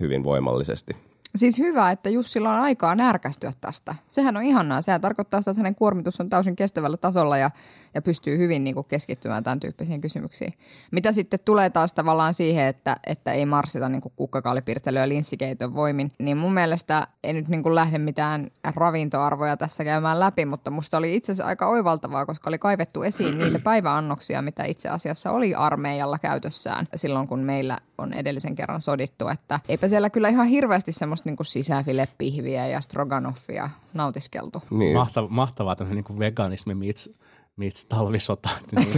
hyvin 0.00 0.24
voimallisesti. 0.24 1.07
Siis 1.36 1.58
hyvä, 1.58 1.90
että 1.90 2.10
Jussilla 2.10 2.50
on 2.50 2.60
aikaa 2.60 2.94
närkästyä 2.94 3.52
tästä. 3.60 3.94
Sehän 4.08 4.36
on 4.36 4.42
ihanaa. 4.42 4.82
Sehän 4.82 5.00
tarkoittaa 5.00 5.40
sitä, 5.40 5.50
että 5.50 5.58
hänen 5.58 5.74
kuormitus 5.74 6.20
on 6.20 6.30
täysin 6.30 6.56
kestävällä 6.56 6.96
tasolla 6.96 7.38
ja, 7.38 7.50
ja 7.94 8.02
pystyy 8.02 8.38
hyvin 8.38 8.64
niin 8.64 8.74
kuin 8.74 8.86
keskittymään 8.86 9.44
tämän 9.44 9.60
tyyppisiin 9.60 10.00
kysymyksiin. 10.00 10.54
Mitä 10.90 11.12
sitten 11.12 11.40
tulee 11.44 11.70
taas 11.70 11.94
tavallaan 11.94 12.34
siihen, 12.34 12.66
että, 12.66 12.96
että 13.06 13.32
ei 13.32 13.46
marssita 13.46 13.88
niin 13.88 14.02
kukkakaalipirtelyä 14.16 15.08
linssikeiton 15.08 15.74
voimin, 15.74 16.12
niin 16.18 16.36
mun 16.36 16.54
mielestä 16.54 17.06
ei 17.24 17.32
nyt 17.32 17.48
niin 17.48 17.62
kuin 17.62 17.74
lähde 17.74 17.98
mitään 17.98 18.48
ravintoarvoja 18.76 19.56
tässä 19.56 19.84
käymään 19.84 20.20
läpi, 20.20 20.44
mutta 20.44 20.70
musta 20.70 20.96
oli 20.96 21.16
itse 21.16 21.32
asiassa 21.32 21.48
aika 21.48 21.68
oivaltavaa, 21.68 22.26
koska 22.26 22.50
oli 22.50 22.58
kaivettu 22.58 23.02
esiin 23.02 23.38
niitä 23.38 23.58
päiväannoksia, 23.58 24.42
mitä 24.42 24.64
itse 24.64 24.88
asiassa 24.88 25.30
oli 25.30 25.54
armeijalla 25.54 26.18
käytössään 26.18 26.86
silloin, 26.96 27.28
kun 27.28 27.40
meillä 27.40 27.78
on 27.98 28.12
edellisen 28.12 28.54
kerran 28.54 28.80
sodittu, 28.80 29.28
että 29.28 29.60
eipä 29.68 29.88
siellä 29.88 30.10
kyllä 30.10 30.28
ihan 30.28 30.46
hirveästi 30.46 30.92
semmoista 30.92 31.27
niin 31.36 31.46
sisäfilepihviä 31.46 32.66
ja 32.66 32.80
stroganoffia 32.80 33.70
nautiskeltu. 33.94 34.62
Niin. 34.70 34.96
Mahtavaa, 34.96 35.30
mahtavaa 35.30 35.76
tämmöinen 35.76 35.96
niin 35.96 36.04
kuin 36.04 36.18
veganismi 36.18 36.74
meets, 36.74 37.10
meets 37.58 37.86
talvisota. 37.86 38.48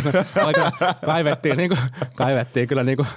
Aika, 0.47 0.73
kaivettiin, 1.07 1.57
niin 1.57 1.69
kuin, 1.69 1.81
kaivettiin 2.15 2.69
kyllä 2.69 2.85
niin 2.85 2.97
kuin, 2.97 3.09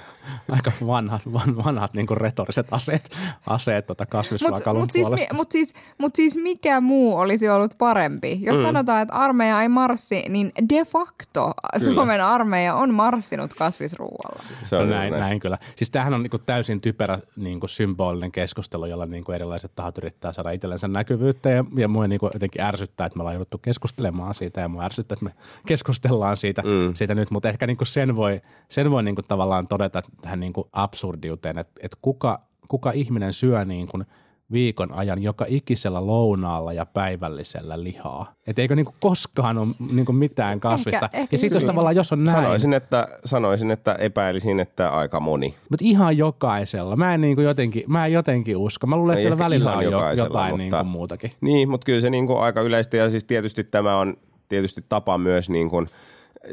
aika 0.50 0.72
vanhat, 0.86 1.22
van, 1.32 1.64
vanhat 1.64 1.94
niin 1.94 2.06
kuin 2.06 2.16
retoriset 2.16 2.66
aseet, 2.70 3.16
aseet 3.46 3.86
tota 3.86 4.06
kasvisruokailun 4.06 4.82
Mutta 4.82 4.98
mut 4.98 5.18
siis, 5.18 5.32
mut 5.32 5.50
siis, 5.50 5.74
mut 5.98 6.16
siis 6.16 6.36
mikä 6.36 6.80
muu 6.80 7.16
olisi 7.16 7.48
ollut 7.48 7.74
parempi? 7.78 8.38
Jos 8.42 8.58
mm. 8.58 8.62
sanotaan, 8.62 9.02
että 9.02 9.14
armeija 9.14 9.62
ei 9.62 9.68
marssi, 9.68 10.24
niin 10.28 10.52
de 10.68 10.84
facto 10.84 11.52
kyllä. 11.78 11.94
Suomen 11.94 12.20
armeija 12.20 12.74
on 12.74 12.94
marssinut 12.94 13.54
kasvisruoalla. 13.54 14.42
Se 14.62 14.76
on 14.76 14.88
no 14.88 14.94
näin, 14.94 15.10
näin. 15.10 15.20
näin 15.20 15.40
kyllä. 15.40 15.58
Siis 15.76 15.90
tämähän 15.90 16.14
on 16.14 16.22
niin 16.22 16.30
kuin 16.30 16.42
täysin 16.46 16.80
typerä 16.80 17.18
niin 17.36 17.60
kuin 17.60 17.70
symbolinen 17.70 18.32
keskustelu, 18.32 18.86
jolla 18.86 19.06
niin 19.06 19.24
kuin 19.24 19.34
erilaiset 19.34 19.72
tahot 19.74 19.98
yrittää 19.98 20.32
saada 20.32 20.50
itsellensä 20.50 20.88
näkyvyyttä 20.88 21.50
ja, 21.50 21.64
ja 21.76 21.88
mua 21.88 22.06
niin 22.06 22.20
kuin 22.20 22.30
jotenkin 22.34 22.62
ärsyttää, 22.62 23.06
että 23.06 23.16
me 23.16 23.22
ollaan 23.22 23.34
jouduttu 23.34 23.58
keskustelemaan 23.58 24.34
siitä 24.34 24.60
ja 24.60 24.68
mua 24.68 24.84
ärsyttää, 24.84 25.14
että 25.14 25.24
me 25.24 25.33
keskustellaan 25.66 26.36
siitä, 26.36 26.62
mm. 26.62 26.94
siitä 26.94 27.14
nyt, 27.14 27.30
mutta 27.30 27.48
ehkä 27.48 27.66
niin 27.66 27.76
kuin 27.76 27.88
sen 27.88 28.16
voi, 28.16 28.40
sen 28.68 28.90
voi 28.90 29.02
niin 29.02 29.14
kuin 29.14 29.24
tavallaan 29.28 29.68
todeta 29.68 30.02
tähän 30.22 30.40
niin 30.40 30.52
kuin 30.52 30.68
absurdiuteen, 30.72 31.58
että, 31.58 31.80
että 31.82 31.96
kuka, 32.02 32.40
kuka 32.68 32.90
ihminen 32.90 33.32
syö 33.32 33.64
niin 33.64 33.88
kuin 33.88 34.04
viikon 34.52 34.92
ajan 34.92 35.22
joka 35.22 35.44
ikisellä 35.48 36.06
lounaalla 36.06 36.72
ja 36.72 36.86
päivällisellä 36.86 37.82
lihaa. 37.82 38.34
Että 38.46 38.62
eikö 38.62 38.76
niinku 38.76 38.94
koskaan 39.00 39.58
ole 39.58 39.68
niinku 39.92 40.12
mitään 40.12 40.60
kasvista. 40.60 41.06
Ehkä, 41.06 41.18
ehkä 41.18 41.34
ja 41.34 41.38
sitten 41.38 41.56
jos 41.56 41.64
tavallaan, 41.64 41.96
jos 41.96 42.12
on 42.12 42.24
näin. 42.24 42.36
Sanoisin, 42.36 42.72
että, 42.74 43.08
sanoisin, 43.24 43.70
että 43.70 43.94
epäilisin, 43.94 44.60
että 44.60 44.90
aika 44.90 45.20
moni. 45.20 45.54
Mutta 45.70 45.84
ihan 45.84 46.16
jokaisella. 46.16 46.96
Mä 46.96 47.14
en 47.14 47.20
niinku 47.20 47.42
jotenkin, 47.42 47.84
mä 47.86 48.06
en 48.06 48.12
jotenkin 48.12 48.56
usko. 48.56 48.86
Mä 48.86 48.96
luulen, 48.96 49.14
että 49.14 49.22
siellä 49.22 49.38
välillä 49.38 49.72
on 49.72 49.84
jotain 49.84 50.50
mutta, 50.50 50.56
niinku 50.56 50.84
muutakin. 50.84 51.32
Niin, 51.40 51.70
mutta 51.70 51.84
kyllä 51.84 52.00
se 52.00 52.10
niinku 52.10 52.36
aika 52.36 52.60
yleistä 52.60 52.96
ja 52.96 53.10
siis 53.10 53.24
tietysti 53.24 53.64
tämä 53.64 53.98
on 53.98 54.14
tietysti 54.48 54.84
tapa 54.88 55.18
myös 55.18 55.50
niin 55.50 55.70
kuin– 55.70 55.86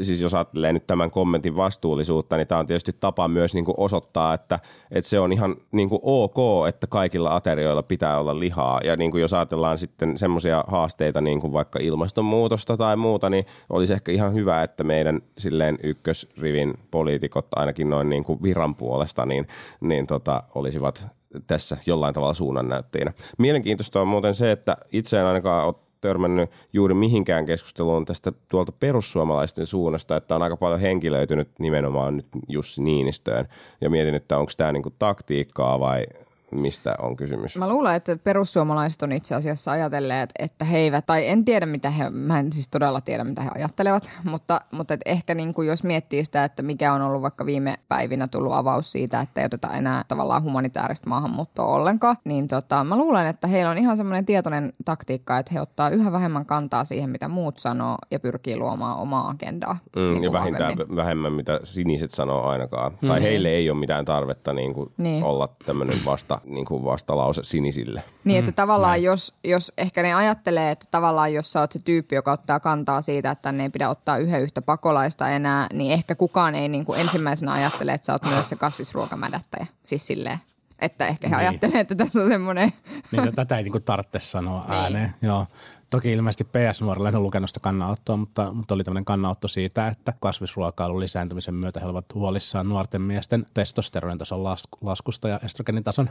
siis 0.02 0.22
jos 0.22 0.34
ajattelee 0.34 0.74
nyt 0.74 0.88
tämän 0.88 1.12
kommentin 1.12 1.56
vastuullisuutta, 1.56 2.38
niin 2.38 2.48
tämä 2.48 2.60
on 2.60 2.68
tietysti 2.68 2.94
tapa 3.00 3.28
myös 3.28 3.54
niin 3.54 3.66
kuin 3.66 3.76
osoittaa, 3.78 4.34
että, 4.34 4.60
että 4.92 5.10
se 5.10 5.20
on 5.20 5.34
ihan 5.34 5.56
niin 5.72 5.90
kuin 5.90 6.00
ok, 6.04 6.68
että 6.68 6.88
kaikilla 6.88 7.36
aterioilla 7.36 7.84
pitää 7.84 8.20
olla 8.20 8.40
lihaa. 8.40 8.80
Ja 8.84 8.96
niin 8.96 9.12
kuin 9.12 9.22
jos 9.22 9.34
ajatellaan 9.34 9.78
sitten 9.78 10.18
semmoisia 10.18 10.64
haasteita, 10.68 11.22
niin 11.22 11.42
kuin 11.42 11.54
vaikka 11.54 11.80
ilmastonmuutosta 11.82 12.78
tai 12.78 12.96
muuta, 12.96 13.30
niin 13.30 13.46
olisi 13.70 13.94
ehkä 13.94 14.12
ihan 14.12 14.34
hyvä, 14.34 14.64
että 14.64 14.84
meidän 14.84 15.22
silleen 15.38 15.78
ykkösrivin 15.84 16.74
poliitikot 16.92 17.48
ainakin 17.56 17.90
noin 17.90 18.10
niin 18.10 18.24
kuin 18.24 18.44
viran 18.44 18.76
puolesta, 18.76 19.26
niin, 19.26 19.48
niin 19.82 20.08
tota, 20.08 20.44
olisivat 20.56 21.08
tässä 21.48 21.78
jollain 21.86 22.14
tavalla 22.14 22.34
suunnannäyttäjinä. 22.34 23.14
Mielenkiintoista 23.38 24.02
on 24.02 24.08
muuten 24.08 24.36
se, 24.36 24.52
että 24.52 24.78
itse 24.92 25.20
en 25.20 25.26
ainakaan 25.26 25.66
ole 25.66 25.76
törmännyt 26.02 26.50
juuri 26.74 26.94
mihinkään 26.94 27.46
keskusteluun 27.46 28.06
tästä 28.06 28.32
tuolta 28.48 28.72
perussuomalaisten 28.72 29.66
suunnasta, 29.66 30.16
että 30.16 30.36
on 30.36 30.42
aika 30.42 30.58
paljon 30.58 30.80
henkilöitynyt 30.80 31.50
nimenomaan 31.60 32.18
nyt 32.18 32.28
Jussi 32.48 32.84
Niinistöön. 32.84 33.48
Ja 33.82 33.90
mietin, 33.90 34.16
että 34.16 34.38
onko 34.38 34.52
tämä 34.58 34.72
niinku 34.72 34.90
taktiikkaa 35.00 35.80
vai 35.80 36.06
mistä 36.52 36.96
on 37.00 37.16
kysymys? 37.16 37.58
Mä 37.58 37.70
luulen, 37.70 37.96
että 37.96 38.18
perussuomalaiset 38.18 39.02
on 39.02 39.12
itse 39.12 39.36
asiassa 39.36 39.72
ajatelleet, 39.72 40.30
että 40.40 40.66
he 40.66 40.78
eivät, 40.78 41.06
tai 41.06 41.28
en 41.28 41.46
tiedä 41.46 41.66
mitä 41.66 41.90
he, 41.90 42.10
mä 42.10 42.40
en 42.40 42.54
siis 42.54 42.70
todella 42.70 43.02
tiedä 43.02 43.24
mitä 43.24 43.42
he 43.42 43.50
ajattelevat, 43.56 44.10
mutta, 44.24 44.62
mutta 44.72 44.94
et 44.94 45.02
ehkä 45.06 45.36
niin 45.36 45.54
kuin 45.54 45.68
jos 45.68 45.84
miettii 45.84 46.26
sitä, 46.26 46.44
että 46.44 46.62
mikä 46.62 46.94
on 46.94 47.02
ollut 47.02 47.22
vaikka 47.22 47.46
viime 47.46 47.76
päivinä 47.88 48.28
tullut 48.28 48.54
avaus 48.54 48.92
siitä, 48.92 49.22
että 49.22 49.42
ei 49.42 49.46
oteta 49.46 49.68
enää 49.74 50.04
tavallaan 50.08 50.44
humanitaarista 50.44 51.10
maahanmuuttoa 51.10 51.66
ollenkaan, 51.66 52.18
niin 52.26 52.48
tota, 52.48 52.84
mä 52.84 52.98
luulen, 52.98 53.28
että 53.28 53.48
heillä 53.48 53.72
on 53.72 53.78
ihan 53.78 53.98
semmoinen 53.98 54.26
tietoinen 54.26 54.74
taktiikka, 54.86 55.38
että 55.38 55.54
he 55.54 55.62
ottaa 55.62 55.90
yhä 55.90 56.12
vähemmän 56.12 56.46
kantaa 56.46 56.86
siihen, 56.86 57.10
mitä 57.10 57.28
muut 57.28 57.58
sanoo 57.58 57.98
ja 58.12 58.20
pyrkii 58.20 58.58
luomaan 58.58 58.98
omaa 58.98 59.30
agendaa. 59.30 59.78
Mm, 59.96 60.02
niin 60.02 60.24
ja 60.24 60.32
vähintään 60.32 60.70
vahvemmin. 60.70 60.96
vähemmän, 60.96 61.34
mitä 61.34 61.60
siniset 61.64 62.12
sanoo 62.12 62.48
ainakaan. 62.48 62.98
Mm. 63.02 63.08
Tai 63.08 63.22
heille 63.22 63.50
ei 63.50 63.70
ole 63.70 63.80
mitään 63.80 64.06
tarvetta 64.06 64.54
niin 64.54 64.74
kuin 64.74 64.92
niin. 64.98 65.24
olla 65.24 65.48
tämmöinen 65.66 66.06
vasta 66.06 66.41
niin 66.46 66.66
kuin 66.66 66.86
vastalause 66.86 67.44
sinisille. 67.44 68.04
Niin, 68.24 68.40
että 68.40 68.52
mm, 68.52 68.56
tavallaan 68.56 69.04
jos, 69.04 69.34
jos 69.44 69.72
ehkä 69.78 70.04
ne 70.04 70.14
ajattelee, 70.14 70.72
että 70.72 70.86
tavallaan 70.92 71.34
jos 71.34 71.52
sä 71.52 71.60
oot 71.60 71.72
se 71.72 71.80
tyyppi, 71.80 72.16
joka 72.16 72.32
ottaa 72.32 72.60
kantaa 72.60 73.02
siitä, 73.02 73.32
että 73.32 73.42
tänne 73.42 73.64
ei 73.64 73.70
pidä 73.70 73.90
ottaa 73.90 74.18
yhden 74.18 74.42
yhtä 74.42 74.62
pakolaista 74.62 75.30
enää, 75.30 75.68
niin 75.74 75.92
ehkä 75.92 76.16
kukaan 76.16 76.56
ei 76.56 76.68
niin 76.68 76.86
kuin 76.86 77.00
ensimmäisenä 77.00 77.54
ajattele, 77.54 77.94
että 77.94 78.06
sä 78.06 78.14
oot 78.14 78.26
myös 78.26 78.50
se 78.50 78.56
kasvisruokamädättäjä. 78.56 79.68
Siis 79.84 80.08
silleen. 80.08 80.40
Että 80.82 81.08
ehkä 81.08 81.30
he 81.30 81.36
niin. 81.36 81.48
ajattelee, 81.48 81.80
että 81.80 81.96
tässä 81.96 82.22
on 82.22 82.28
semmoinen... 82.28 82.74
Niin, 83.12 83.36
tätä 83.36 83.58
ei 83.58 83.64
niin 83.64 83.72
kuin 83.72 83.84
tarvitse 83.84 84.20
sanoa 84.20 84.66
niin. 84.68 84.74
ääneen. 84.74 85.16
Joo. 85.22 85.48
Toki 85.92 86.12
ilmeisesti 86.12 86.44
PS-nuorilla 86.44 87.10
en 87.10 87.16
ole 87.16 87.24
lukenut 87.24 87.50
sitä 87.50 87.60
kannanottoa, 87.60 88.18
mutta, 88.18 88.54
mutta 88.54 88.74
oli 88.74 88.84
tämmöinen 88.84 89.06
kannanotto 89.06 89.48
siitä, 89.48 89.88
että 89.88 90.14
kasvisruokailun 90.20 91.00
lisääntymisen 91.00 91.56
myötä 91.56 91.80
he 91.80 91.86
ovat 91.86 92.06
huolissaan 92.14 92.70
nuorten 92.70 93.02
miesten 93.02 93.46
testosteronin 93.54 94.18
tason 94.18 94.44
laskusta 94.82 95.30
ja 95.30 95.40
estrogenitason 95.46 96.10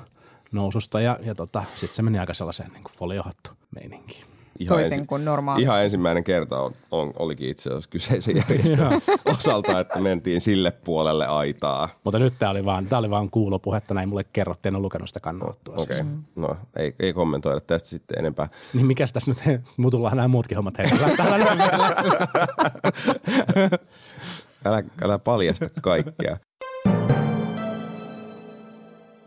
noususta. 0.52 1.00
Ja, 1.00 1.18
ja 1.22 1.34
tota, 1.34 1.64
sitten 1.74 1.96
se 1.96 2.02
meni 2.02 2.18
aika 2.18 2.34
sellaiseen 2.34 2.72
niin 2.72 2.84
foliohattu 2.98 3.50
meininkiin 3.70 4.39
ihan 4.60 4.76
toisin 4.76 4.98
ensi, 4.98 5.06
kuin 5.06 5.24
normaalisti. 5.24 5.62
Ihan 5.62 5.84
ensimmäinen 5.84 6.24
kerta 6.24 6.60
on, 6.60 6.74
on, 6.90 7.12
olikin 7.18 7.50
itse 7.50 7.70
asiassa 7.70 7.90
kyseisen 7.90 8.36
järjestelmän 8.36 9.00
osalta, 9.24 9.80
että 9.80 10.00
mentiin 10.00 10.40
sille 10.40 10.70
puolelle 10.70 11.26
aitaa. 11.26 11.88
Mutta 12.04 12.18
nyt 12.18 12.34
tämä 12.38 12.50
oli 12.50 12.64
vaan, 12.64 12.86
oli 12.92 13.10
vaan 13.10 13.30
kuulopuhetta, 13.30 13.94
näin 13.94 14.08
mulle 14.08 14.24
kerrottiin, 14.24 14.70
en 14.70 14.76
ole 14.76 14.82
lukenut 14.82 15.08
sitä 15.08 15.20
kannanottoa. 15.20 15.74
Okei, 15.78 16.00
okay. 16.00 16.12
mm. 16.12 16.22
no 16.36 16.56
ei, 16.76 16.94
ei 16.98 17.12
kommentoida 17.12 17.60
tästä 17.60 17.88
sitten 17.88 18.18
enempää. 18.18 18.48
Niin 18.74 18.86
mikäs 18.86 19.12
tässä 19.12 19.30
nyt, 19.30 19.46
he, 19.46 19.60
mutullaan 19.76 20.16
nämä 20.16 20.28
muutkin 20.28 20.56
hommat 20.56 20.78
heillä. 20.78 21.06
älä, 24.64 24.82
älä 25.02 25.18
paljasta 25.18 25.70
kaikkea. 25.82 26.36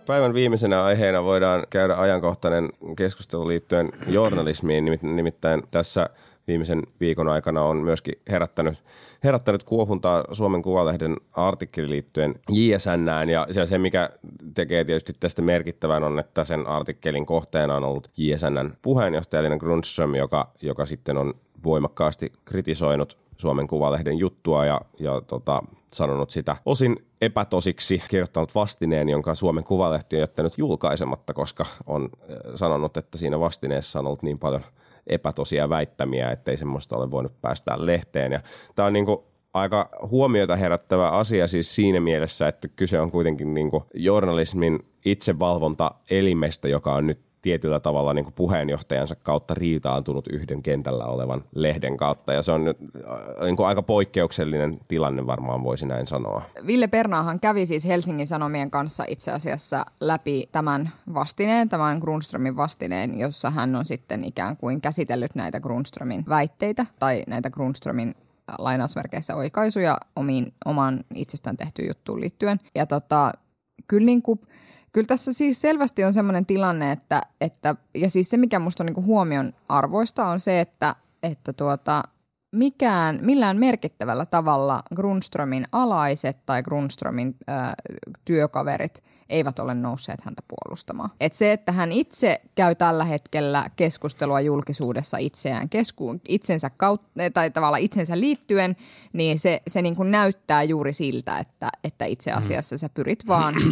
Päivän 0.05 0.33
viimeisenä 0.33 0.83
aiheena 0.83 1.23
voidaan 1.23 1.63
käydä 1.69 1.95
ajankohtainen 1.95 2.69
keskustelu 2.97 3.47
liittyen 3.47 3.91
journalismiin, 4.07 4.99
nimittäin 5.01 5.63
tässä 5.71 6.09
viimeisen 6.47 6.83
viikon 6.99 7.29
aikana 7.29 7.61
on 7.61 7.77
myöskin 7.77 8.15
herättänyt, 8.29 8.83
herättänyt 9.23 9.63
kuohuntaa 9.63 10.23
Suomen 10.31 10.61
Kuvalehden 10.61 11.17
artikkeli 11.31 11.89
liittyen 11.89 12.35
JSNään 12.49 13.29
ja 13.29 13.47
se, 13.65 13.77
mikä 13.77 14.09
tekee 14.53 14.83
tietysti 14.83 15.13
tästä 15.19 15.41
merkittävän 15.41 16.03
on, 16.03 16.19
että 16.19 16.43
sen 16.43 16.67
artikkelin 16.67 17.25
kohteena 17.25 17.75
on 17.75 17.83
ollut 17.83 18.11
JSNn 18.17 18.73
puheenjohtaja 18.81 19.39
Elina 19.39 19.57
Grundström, 19.57 20.15
joka, 20.15 20.51
joka 20.61 20.85
sitten 20.85 21.17
on 21.17 21.33
voimakkaasti 21.63 22.31
kritisoinut 22.45 23.17
Suomen 23.37 23.67
Kuvalehden 23.67 24.17
juttua 24.17 24.65
ja, 24.65 24.81
ja 24.99 25.21
tota, 25.21 25.63
sanonut 25.93 26.32
sitä 26.32 26.58
osin 26.65 26.97
epätosiksi, 27.21 28.03
kirjoittanut 28.10 28.56
vastineen, 28.56 29.10
jonka 29.10 29.36
Suomen 29.36 29.63
Kuvalehti 29.63 30.15
on 30.15 30.19
jättänyt 30.19 30.58
julkaisematta, 30.58 31.34
koska 31.34 31.65
on 31.88 32.03
äh, 32.03 32.38
sanonut, 32.56 32.97
että 32.97 33.17
siinä 33.17 33.39
vastineessa 33.39 33.99
on 33.99 34.08
ollut 34.08 34.23
niin 34.23 34.39
paljon 34.39 34.62
epätosia 35.08 35.69
väittämiä, 35.69 36.32
ettei 36.32 36.58
semmoista 36.58 36.97
ole 36.97 37.12
voinut 37.12 37.41
päästää 37.41 37.86
lehteen. 37.86 38.32
Ja 38.32 38.41
tämä 38.75 38.86
on 38.86 38.93
niin 38.93 39.06
kuin 39.06 39.17
aika 39.53 39.89
huomiota 40.10 40.56
herättävä 40.56 41.10
asia 41.10 41.47
siis 41.47 41.75
siinä 41.75 41.99
mielessä, 41.99 42.47
että 42.47 42.67
kyse 42.67 42.99
on 42.99 43.12
kuitenkin 43.12 43.53
niin 43.53 43.71
kuin 43.71 43.84
journalismin 43.93 44.79
itsevalvonta-elimestä, 45.06 46.67
joka 46.67 46.93
on 46.93 47.08
nyt 47.08 47.19
tietyllä 47.43 47.79
tavalla 47.79 48.13
niin 48.13 48.25
kuin 48.25 48.34
puheenjohtajansa 48.34 49.15
kautta 49.15 49.53
riitaantunut 49.53 50.27
yhden 50.27 50.63
kentällä 50.63 51.06
olevan 51.06 51.43
lehden 51.56 51.97
kautta. 51.97 52.34
Ja 52.34 52.41
se 52.41 52.51
on 52.51 52.63
nyt 52.63 52.77
äh, 52.82 53.45
niin 53.45 53.56
kuin 53.56 53.67
aika 53.67 53.82
poikkeuksellinen 53.82 54.79
tilanne 54.88 55.27
varmaan 55.27 55.63
voisi 55.63 55.86
näin 55.86 56.08
sanoa. 56.08 56.41
Ville 56.67 56.88
Pernaahan 56.88 57.39
kävi 57.39 57.65
siis 57.65 57.86
Helsingin 57.86 58.27
Sanomien 58.27 58.71
kanssa 58.71 59.03
itse 59.08 59.32
asiassa 59.32 59.86
läpi 59.99 60.49
tämän 60.51 60.89
vastineen, 61.13 61.69
tämän 61.69 61.99
Grundströmin 61.99 62.56
vastineen, 62.56 63.19
jossa 63.19 63.49
hän 63.49 63.75
on 63.75 63.86
sitten 63.86 64.23
ikään 64.23 64.58
kuin 64.58 64.82
käsitellyt 64.82 65.36
näitä 65.36 65.60
Grundströmin 65.60 66.23
väitteitä 66.29 66.86
tai 66.99 67.23
näitä 67.27 67.49
Grundströmin 67.49 68.15
lainausmerkeissä 68.58 69.36
oikaisuja 69.36 69.97
omiin, 70.15 70.53
omaan 70.65 71.03
itsestään 71.15 71.58
tehtyyn 71.58 71.88
juttuun 71.88 72.21
liittyen. 72.21 72.60
Ja 72.75 72.86
tota, 72.86 73.32
kyllä, 73.88 74.06
niin 74.06 74.21
kuin, 74.21 74.39
kyllä 74.93 75.08
tässä 75.08 75.34
siis 75.34 75.62
selvästi 75.62 76.03
on 76.03 76.13
sellainen 76.13 76.45
tilanne, 76.45 76.91
että, 76.91 77.21
että 77.41 77.75
ja 77.95 78.10
siis 78.10 78.29
se 78.29 78.38
mikä 78.38 78.60
musta 78.60 78.84
on 78.84 78.86
niin 78.86 78.93
kuin 78.95 79.06
huomion 79.06 79.53
arvoista 79.69 80.27
on 80.27 80.39
se, 80.39 80.60
että, 80.60 80.95
että 81.23 81.53
tuota, 81.53 82.03
mikään, 82.51 83.19
millään 83.21 83.58
merkittävällä 83.58 84.25
tavalla 84.25 84.84
Grundströmin 84.95 85.65
alaiset 85.71 86.38
tai 86.45 86.63
Grundströmin 86.63 87.36
ö, 87.49 87.53
työkaverit 88.25 89.03
eivät 89.29 89.59
ole 89.59 89.73
nousseet 89.73 90.21
häntä 90.21 90.41
puolustamaan. 90.47 91.09
Et 91.19 91.33
se, 91.33 91.51
että 91.51 91.71
hän 91.71 91.91
itse 91.91 92.41
käy 92.55 92.75
tällä 92.75 93.03
hetkellä 93.03 93.65
keskustelua 93.75 94.41
julkisuudessa 94.41 95.17
itseään 95.17 95.69
keskuun, 95.69 96.21
itsensä 96.27 96.69
kautta, 96.69 97.07
tai 97.33 97.51
tavallaan 97.51 97.81
itsensä 97.81 98.19
liittyen, 98.19 98.75
niin 99.13 99.39
se, 99.39 99.62
se 99.67 99.81
niin 99.81 99.95
kuin 99.95 100.12
näyttää 100.12 100.63
juuri 100.63 100.93
siltä, 100.93 101.39
että, 101.39 101.69
että 101.83 102.05
itse 102.05 102.31
asiassa 102.31 102.77
sä 102.77 102.89
pyrit 102.89 103.27
vaan 103.27 103.55
ö, 103.57 103.67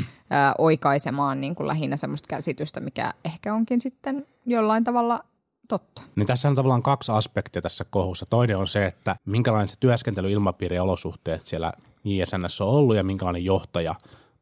oikaisemaan 0.57 1.41
niin 1.41 1.55
kuin 1.55 1.67
lähinnä 1.67 1.97
semmoista 1.97 2.27
käsitystä, 2.27 2.79
mikä 2.79 3.13
ehkä 3.25 3.53
onkin 3.53 3.81
sitten 3.81 4.25
jollain 4.45 4.83
tavalla 4.83 5.19
totta. 5.67 6.01
Niin 6.15 6.27
tässä 6.27 6.47
on 6.47 6.55
tavallaan 6.55 6.83
kaksi 6.83 7.11
aspektia 7.11 7.61
tässä 7.61 7.85
kohussa. 7.89 8.25
Toinen 8.25 8.57
on 8.57 8.67
se, 8.67 8.85
että 8.85 9.15
minkälainen 9.25 9.69
se 9.69 9.75
työskentelyilmapiiri 9.79 10.75
ja 10.75 10.83
olosuhteet 10.83 11.41
siellä 11.41 11.73
JSNS 12.03 12.61
on 12.61 12.67
ollut 12.67 12.95
ja 12.95 13.03
minkälainen 13.03 13.45
johtaja 13.45 13.95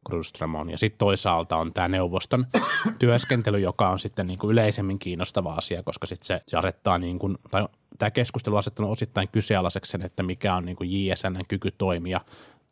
Grudström 0.06 0.54
on. 0.54 0.70
Ja 0.70 0.78
sitten 0.78 0.98
toisaalta 0.98 1.56
on 1.56 1.72
tämä 1.72 1.88
neuvoston 1.88 2.46
työskentely, 2.98 3.58
joka 3.58 3.88
on 3.88 3.98
sitten 3.98 4.26
niin 4.26 4.38
kuin 4.38 4.52
yleisemmin 4.52 4.98
kiinnostava 4.98 5.54
asia, 5.54 5.82
koska 5.82 6.06
sitten 6.06 6.26
se, 6.26 6.40
se 6.46 6.56
asettaa 6.56 6.98
niin 6.98 7.18
kuin, 7.18 7.38
tai 7.50 7.68
tämä 7.98 8.10
keskustelu 8.10 8.54
on 8.54 8.58
asettanut 8.58 8.92
osittain 8.92 9.28
kyseenalaiseksi 9.28 9.90
sen, 9.90 10.02
että 10.02 10.22
mikä 10.22 10.54
on 10.54 10.64
niin 10.64 10.76
kuin 10.76 10.90
JSNn 10.92 11.44
kyky 11.48 11.70
toimia 11.70 12.20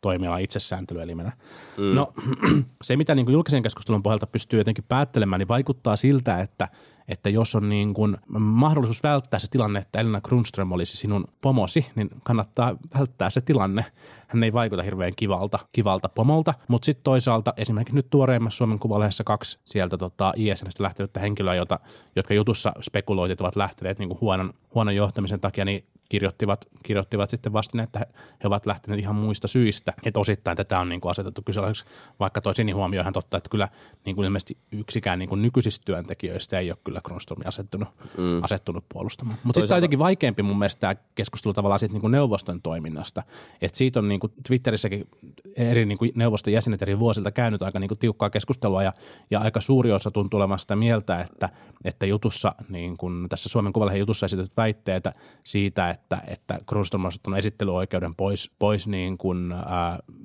toimiala 0.01 0.37
itsesääntelyelimenä. 0.37 1.31
Mm. 1.77 1.95
No 1.95 2.13
se, 2.81 2.97
mitä 2.97 3.15
niin 3.15 3.25
kuin 3.25 3.33
julkisen 3.33 3.63
keskustelun 3.63 4.03
pohjalta 4.03 4.27
pystyy 4.27 4.59
jotenkin 4.59 4.83
päättelemään, 4.87 5.39
niin 5.39 5.47
vaikuttaa 5.47 5.95
siltä, 5.95 6.39
että, 6.39 6.67
että 7.09 7.29
jos 7.29 7.55
on 7.55 7.69
niin 7.69 7.93
kuin 7.93 8.17
mahdollisuus 8.39 9.03
välttää 9.03 9.39
se 9.39 9.47
tilanne, 9.49 9.79
että 9.79 9.99
Elina 9.99 10.21
Grundström 10.21 10.71
olisi 10.71 10.97
sinun 10.97 11.25
pomosi, 11.41 11.85
niin 11.95 12.09
kannattaa 12.23 12.77
välttää 12.99 13.29
se 13.29 13.41
tilanne. 13.41 13.85
Hän 14.27 14.43
ei 14.43 14.53
vaikuta 14.53 14.83
hirveän 14.83 15.15
kivalta, 15.15 15.59
kivalta 15.71 16.09
pomolta, 16.09 16.53
mutta 16.67 16.85
sitten 16.85 17.03
toisaalta 17.03 17.53
esimerkiksi 17.57 17.95
nyt 17.95 18.09
tuoreimmassa 18.09 18.57
Suomen 18.57 18.79
Kuvalehdessä 18.79 19.23
kaksi 19.23 19.59
sieltä 19.65 19.97
tota, 19.97 20.33
ISNstä 20.35 20.83
lähtenyttä 20.83 21.19
henkilöä, 21.19 21.55
jota, 21.55 21.79
jotka 22.15 22.33
jutussa 22.33 22.71
spekuloitit 22.81 23.41
ovat 23.41 23.55
lähteneet 23.55 23.99
niin 23.99 24.09
kuin 24.09 24.21
huonon, 24.21 24.53
huonon 24.75 24.95
johtamisen 24.95 25.39
takia, 25.39 25.65
niin 25.65 25.85
kirjoittivat, 26.09 26.65
kirjoittivat 26.83 27.29
sitten 27.29 27.53
vastin, 27.53 27.79
että 27.79 27.99
he 28.43 28.47
ovat 28.47 28.65
lähteneet 28.65 28.99
ihan 28.99 29.15
muista 29.15 29.47
syistä. 29.47 29.93
Että 30.05 30.19
osittain 30.19 30.57
tätä 30.57 30.79
on 30.79 30.89
niin 30.89 31.01
kuin 31.01 31.11
asetettu 31.11 31.41
kysymykseksi, 31.41 31.93
vaikka 32.19 32.41
toi 32.41 32.55
Sini 32.55 32.71
huomio 32.71 33.01
ihan 33.01 33.13
totta, 33.13 33.37
että 33.37 33.49
kyllä 33.49 33.67
niin 34.05 34.15
kuin 34.15 34.25
ilmeisesti 34.25 34.57
yksikään 34.71 35.19
niin 35.19 35.29
kuin 35.29 35.41
nykyisistä 35.41 35.85
työntekijöistä 35.85 36.59
ei 36.59 36.71
ole 36.71 36.77
kyllä 36.83 36.98
Kronströmin 37.01 37.47
asettunut, 37.47 37.87
mm. 38.17 38.43
asettunut 38.43 38.85
puolustamaan. 38.93 39.37
Mutta 39.43 39.61
sitten 39.61 39.75
on 39.75 39.77
jotenkin 39.77 39.99
vaikeampi 39.99 40.43
mun 40.43 40.59
mielestä 40.59 40.79
tämä 40.79 40.95
keskustelu 41.15 41.53
tavallaan 41.53 41.79
siitä 41.79 41.93
niin 41.93 42.01
kuin 42.01 42.11
neuvoston 42.11 42.61
toiminnasta. 42.61 43.23
Että 43.61 43.77
siitä 43.77 43.99
on 43.99 44.07
niin 44.07 44.19
kuin 44.19 44.33
Twitterissäkin 44.47 45.07
eri 45.55 45.85
niin 45.85 45.97
kuin 45.97 46.11
neuvoston 46.15 46.53
jäsenet 46.53 46.81
eri 46.81 46.99
vuosilta 46.99 47.31
käynyt 47.31 47.61
aika 47.61 47.79
niin 47.79 47.87
kuin 47.87 47.97
tiukkaa 47.97 48.29
keskustelua 48.29 48.83
ja, 48.83 48.93
ja 49.31 49.39
aika 49.39 49.61
suuri 49.61 49.91
osa 49.91 50.11
tuntuu 50.11 50.37
olevan 50.37 50.59
sitä 50.59 50.75
mieltä, 50.75 51.21
että, 51.21 51.49
että 51.85 52.05
jutussa, 52.05 52.55
niin 52.69 52.97
kuin 52.97 53.29
tässä 53.29 53.49
Suomen 53.49 53.73
Kuvalehden 53.73 53.99
jutussa 53.99 54.25
esitetyt 54.25 54.57
väitteitä 54.57 55.13
siitä, 55.43 55.89
että, 55.89 56.21
että 56.27 56.59
Grunström 56.67 57.05
on 57.05 57.11
ottanut 57.15 57.39
esittelyoikeuden 57.39 58.15
pois, 58.15 58.51
pois 58.59 58.87
niin 58.87 59.17
kuin, 59.17 59.51
äh, 59.51 59.61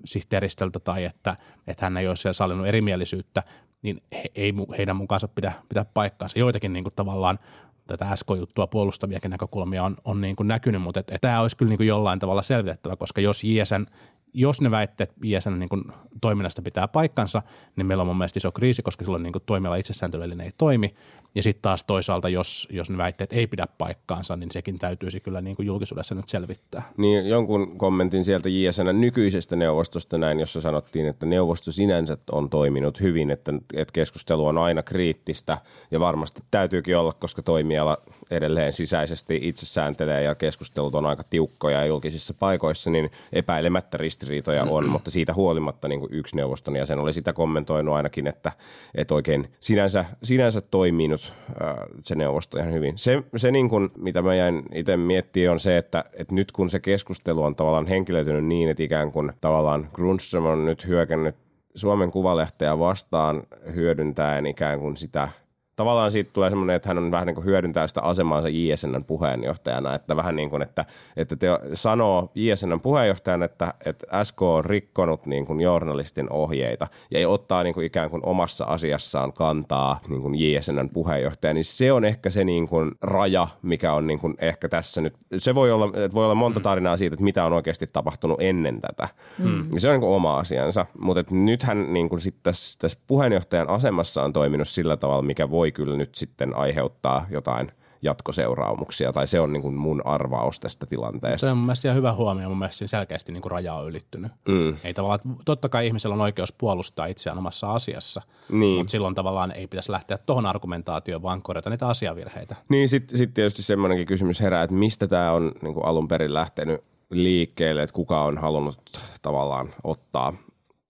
sihteeristöltä 0.04 0.80
tai 0.80 1.04
että, 1.04 1.36
että 1.66 1.86
hän 1.86 1.96
ei 1.96 2.08
ole 2.08 2.16
siellä 2.16 2.32
sallinut 2.32 2.66
erimielisyyttä, 2.66 3.42
niin 3.84 4.02
he, 4.12 4.24
ei 4.34 4.54
heidän 4.78 4.96
mukaansa 4.96 5.28
pidä, 5.28 5.52
pidä 5.68 5.84
paikkaansa. 5.94 6.38
Joitakin 6.38 6.72
niin 6.72 6.84
kuin 6.84 6.94
tavallaan 6.96 7.38
tätä 7.86 8.16
SK-juttua 8.16 8.66
puolustaviakin 8.66 9.30
näkökulmia 9.30 9.84
on, 9.84 9.96
on 10.04 10.20
niin 10.20 10.36
kuin 10.36 10.48
näkynyt, 10.48 10.82
mutta 10.82 11.02
tämä 11.20 11.40
olisi 11.40 11.56
kyllä 11.56 11.68
niin 11.68 11.76
kuin 11.78 11.86
jollain 11.86 12.18
tavalla 12.18 12.42
selvitettävä, 12.42 12.96
koska 12.96 13.20
jos 13.20 13.44
JSN 13.44 13.86
jos 14.34 14.60
ne 14.60 14.70
väitteet 14.70 15.12
ISN 15.22 15.58
niin 15.58 15.92
toiminnasta 16.20 16.62
pitää 16.62 16.88
paikkansa, 16.88 17.42
niin 17.76 17.86
meillä 17.86 18.02
on 18.02 18.06
mun 18.06 18.18
mielestä 18.18 18.38
iso 18.38 18.52
kriisi, 18.52 18.82
koska 18.82 19.04
silloin 19.04 19.22
niin 19.22 19.32
kuin 19.32 19.42
toimiala 19.46 19.76
itsesääntelyelin 19.76 20.40
ei 20.40 20.50
toimi. 20.58 20.94
Ja 21.34 21.42
sitten 21.42 21.62
taas 21.62 21.84
toisaalta, 21.84 22.28
jos, 22.28 22.68
jos 22.70 22.90
ne 22.90 22.96
väitteet 22.96 23.32
ei 23.32 23.46
pidä 23.46 23.66
paikkaansa, 23.78 24.36
niin 24.36 24.50
sekin 24.50 24.78
täytyisi 24.78 25.20
kyllä 25.20 25.40
niin 25.40 25.56
kuin 25.56 25.66
julkisuudessa 25.66 26.14
nyt 26.14 26.28
selvittää. 26.28 26.82
Niin 26.96 27.28
jonkun 27.28 27.78
kommentin 27.78 28.24
sieltä 28.24 28.48
JSN 28.48 29.00
nykyisestä 29.00 29.56
neuvostosta 29.56 30.18
näin, 30.18 30.40
jossa 30.40 30.60
sanottiin, 30.60 31.06
että 31.06 31.26
neuvosto 31.26 31.72
sinänsä 31.72 32.18
on 32.32 32.50
toiminut 32.50 33.00
hyvin, 33.00 33.30
että, 33.30 33.52
että 33.74 33.92
keskustelu 33.92 34.46
on 34.46 34.58
aina 34.58 34.82
kriittistä 34.82 35.58
ja 35.90 36.00
varmasti 36.00 36.42
täytyykin 36.50 36.98
olla, 36.98 37.12
koska 37.12 37.42
toimiala 37.42 37.98
edelleen 38.30 38.72
sisäisesti 38.72 39.38
itse 39.42 39.66
sääntelee 39.66 40.22
ja 40.22 40.34
keskustelut 40.34 40.94
on 40.94 41.06
aika 41.06 41.24
tiukkoja 41.24 41.86
julkisissa 41.86 42.34
paikoissa, 42.34 42.90
niin 42.90 43.10
epäilemättä 43.32 43.96
ristiriitoja 43.96 44.64
on, 44.64 44.88
mutta 44.94 45.10
siitä 45.10 45.34
huolimatta 45.34 45.88
niin 45.88 46.00
kuin 46.00 46.14
yksi 46.14 46.36
neuvoston 46.36 46.76
jäsen 46.76 46.98
oli 46.98 47.12
sitä 47.12 47.32
kommentoinut 47.32 47.94
ainakin, 47.94 48.26
että, 48.26 48.52
että 48.94 49.14
oikein 49.14 49.48
sinänsä, 49.60 50.04
sinänsä 50.22 50.60
toiminut 50.60 51.32
ää, 51.60 51.86
se 52.02 52.14
neuvosto 52.14 52.58
ihan 52.58 52.72
hyvin. 52.72 52.98
Se, 52.98 53.22
se 53.36 53.50
niin 53.50 53.68
kuin, 53.68 53.90
mitä 53.96 54.22
mä 54.22 54.34
jäin 54.34 54.62
itse 54.74 54.96
miettimään 54.96 55.52
on 55.52 55.60
se, 55.60 55.76
että, 55.76 56.04
että 56.12 56.34
nyt 56.34 56.52
kun 56.52 56.70
se 56.70 56.80
keskustelu 56.80 57.42
on 57.42 57.56
tavallaan 57.56 57.86
henkilöitynyt 57.86 58.44
niin, 58.44 58.70
että 58.70 58.82
ikään 58.82 59.12
kuin 59.12 59.32
tavallaan 59.40 59.88
Grundström 59.92 60.46
on 60.46 60.64
nyt 60.64 60.86
hyökännyt 60.86 61.36
Suomen 61.74 62.10
Kuvalehteä 62.10 62.78
vastaan 62.78 63.42
hyödyntäen 63.74 64.46
ikään 64.46 64.80
kuin 64.80 64.96
sitä– 64.96 65.28
tavallaan 65.76 66.10
siitä 66.10 66.30
tulee 66.32 66.50
semmoinen, 66.50 66.76
että 66.76 66.88
hän 66.88 66.98
on 66.98 67.10
vähän 67.10 67.26
niin 67.26 67.34
kuin 67.34 67.44
hyödyntää 67.44 67.86
sitä 67.86 68.00
asemaansa 68.00 68.48
JSNn 68.48 69.04
puheenjohtajana, 69.06 69.94
että 69.94 70.16
vähän 70.16 70.36
niin 70.36 70.50
kuin, 70.50 70.62
että, 70.62 70.84
että 71.16 71.36
te 71.36 71.46
sanoo 71.74 72.30
JSNn 72.34 72.80
puheenjohtajana, 72.80 73.44
että, 73.44 73.74
että 73.84 74.24
SK 74.24 74.42
on 74.42 74.64
rikkonut 74.64 75.26
niin 75.26 75.46
kuin 75.46 75.60
journalistin 75.60 76.32
ohjeita 76.32 76.86
ja 77.10 77.18
ei 77.18 77.26
ottaa 77.26 77.62
niin 77.62 77.74
kuin 77.74 77.86
ikään 77.86 78.10
kuin 78.10 78.26
omassa 78.26 78.64
asiassaan 78.64 79.32
kantaa 79.32 80.00
niin 80.08 80.22
kuin 80.22 80.34
JSNn 80.34 80.90
puheenjohtaja, 80.92 81.54
niin 81.54 81.64
se 81.64 81.92
on 81.92 82.04
ehkä 82.04 82.30
se 82.30 82.44
niin 82.44 82.68
kuin 82.68 82.92
raja, 83.02 83.48
mikä 83.62 83.92
on 83.92 84.06
niin 84.06 84.18
kuin 84.18 84.34
ehkä 84.38 84.68
tässä 84.68 85.00
nyt, 85.00 85.14
se 85.38 85.54
voi 85.54 85.72
olla, 85.72 85.86
että 85.86 86.14
voi 86.14 86.24
olla 86.24 86.34
monta 86.34 86.60
tarinaa 86.60 86.96
siitä, 86.96 87.14
että 87.14 87.24
mitä 87.24 87.44
on 87.44 87.52
oikeasti 87.52 87.86
tapahtunut 87.86 88.40
ennen 88.40 88.80
tätä. 88.80 89.08
Mm. 89.38 89.64
Se 89.76 89.88
on 89.88 89.92
niin 89.92 90.00
kuin 90.00 90.12
oma 90.12 90.38
asiansa, 90.38 90.86
mutta 90.98 91.20
että 91.20 91.34
nythän 91.34 91.92
niin 91.92 92.08
kuin 92.08 92.20
sit 92.20 92.34
tässä, 92.42 92.78
tässä 92.78 92.98
puheenjohtajan 93.06 93.70
asemassa 93.70 94.22
on 94.22 94.32
toiminut 94.32 94.68
sillä 94.68 94.96
tavalla, 94.96 95.22
mikä 95.22 95.50
voi 95.50 95.63
voi 95.64 95.72
kyllä 95.72 95.96
nyt 95.96 96.14
sitten 96.14 96.56
aiheuttaa 96.56 97.26
jotain 97.30 97.72
jatkoseuraamuksia, 98.02 99.12
tai 99.12 99.26
se 99.26 99.40
on 99.40 99.52
niin 99.52 99.62
kuin 99.62 99.74
mun 99.74 100.02
arvaus 100.06 100.60
tästä 100.60 100.86
tilanteesta. 100.86 101.46
Se 101.46 101.50
on 101.50 101.56
mun 101.56 101.66
mielestä 101.66 101.88
ihan 101.88 101.96
hyvä 101.96 102.12
huomio, 102.12 102.48
mun 102.48 102.58
mielestä 102.58 102.86
selkeästi 102.86 103.32
niin 103.32 103.42
kuin 103.42 103.50
raja 103.50 103.74
on 103.74 103.88
ylittynyt. 103.88 104.32
Mm. 104.48 104.76
Ei 104.84 104.94
tavallaan, 104.94 105.20
totta 105.44 105.68
kai 105.68 105.86
ihmisellä 105.86 106.14
on 106.14 106.20
oikeus 106.20 106.52
puolustaa 106.52 107.06
itseään 107.06 107.38
omassa 107.38 107.72
asiassa, 107.72 108.22
niin. 108.48 108.78
mutta 108.78 108.90
silloin 108.90 109.14
tavallaan 109.14 109.52
ei 109.52 109.66
pitäisi 109.66 109.92
lähteä 109.92 110.18
tuohon 110.18 110.46
argumentaatioon, 110.46 111.22
vaan 111.22 111.42
korjata 111.42 111.70
niitä 111.70 111.88
asiavirheitä. 111.88 112.56
Niin, 112.68 112.88
sitten 112.88 113.18
sit 113.18 113.34
tietysti 113.34 113.62
semmoinenkin 113.62 114.06
kysymys 114.06 114.40
herää, 114.40 114.62
että 114.62 114.76
mistä 114.76 115.06
tämä 115.06 115.32
on 115.32 115.52
niin 115.62 115.74
kuin 115.74 115.86
alun 115.86 116.08
perin 116.08 116.34
lähtenyt 116.34 116.80
liikkeelle, 117.10 117.82
että 117.82 117.94
kuka 117.94 118.22
on 118.22 118.38
halunnut 118.38 118.80
tavallaan 119.22 119.74
ottaa, 119.84 120.32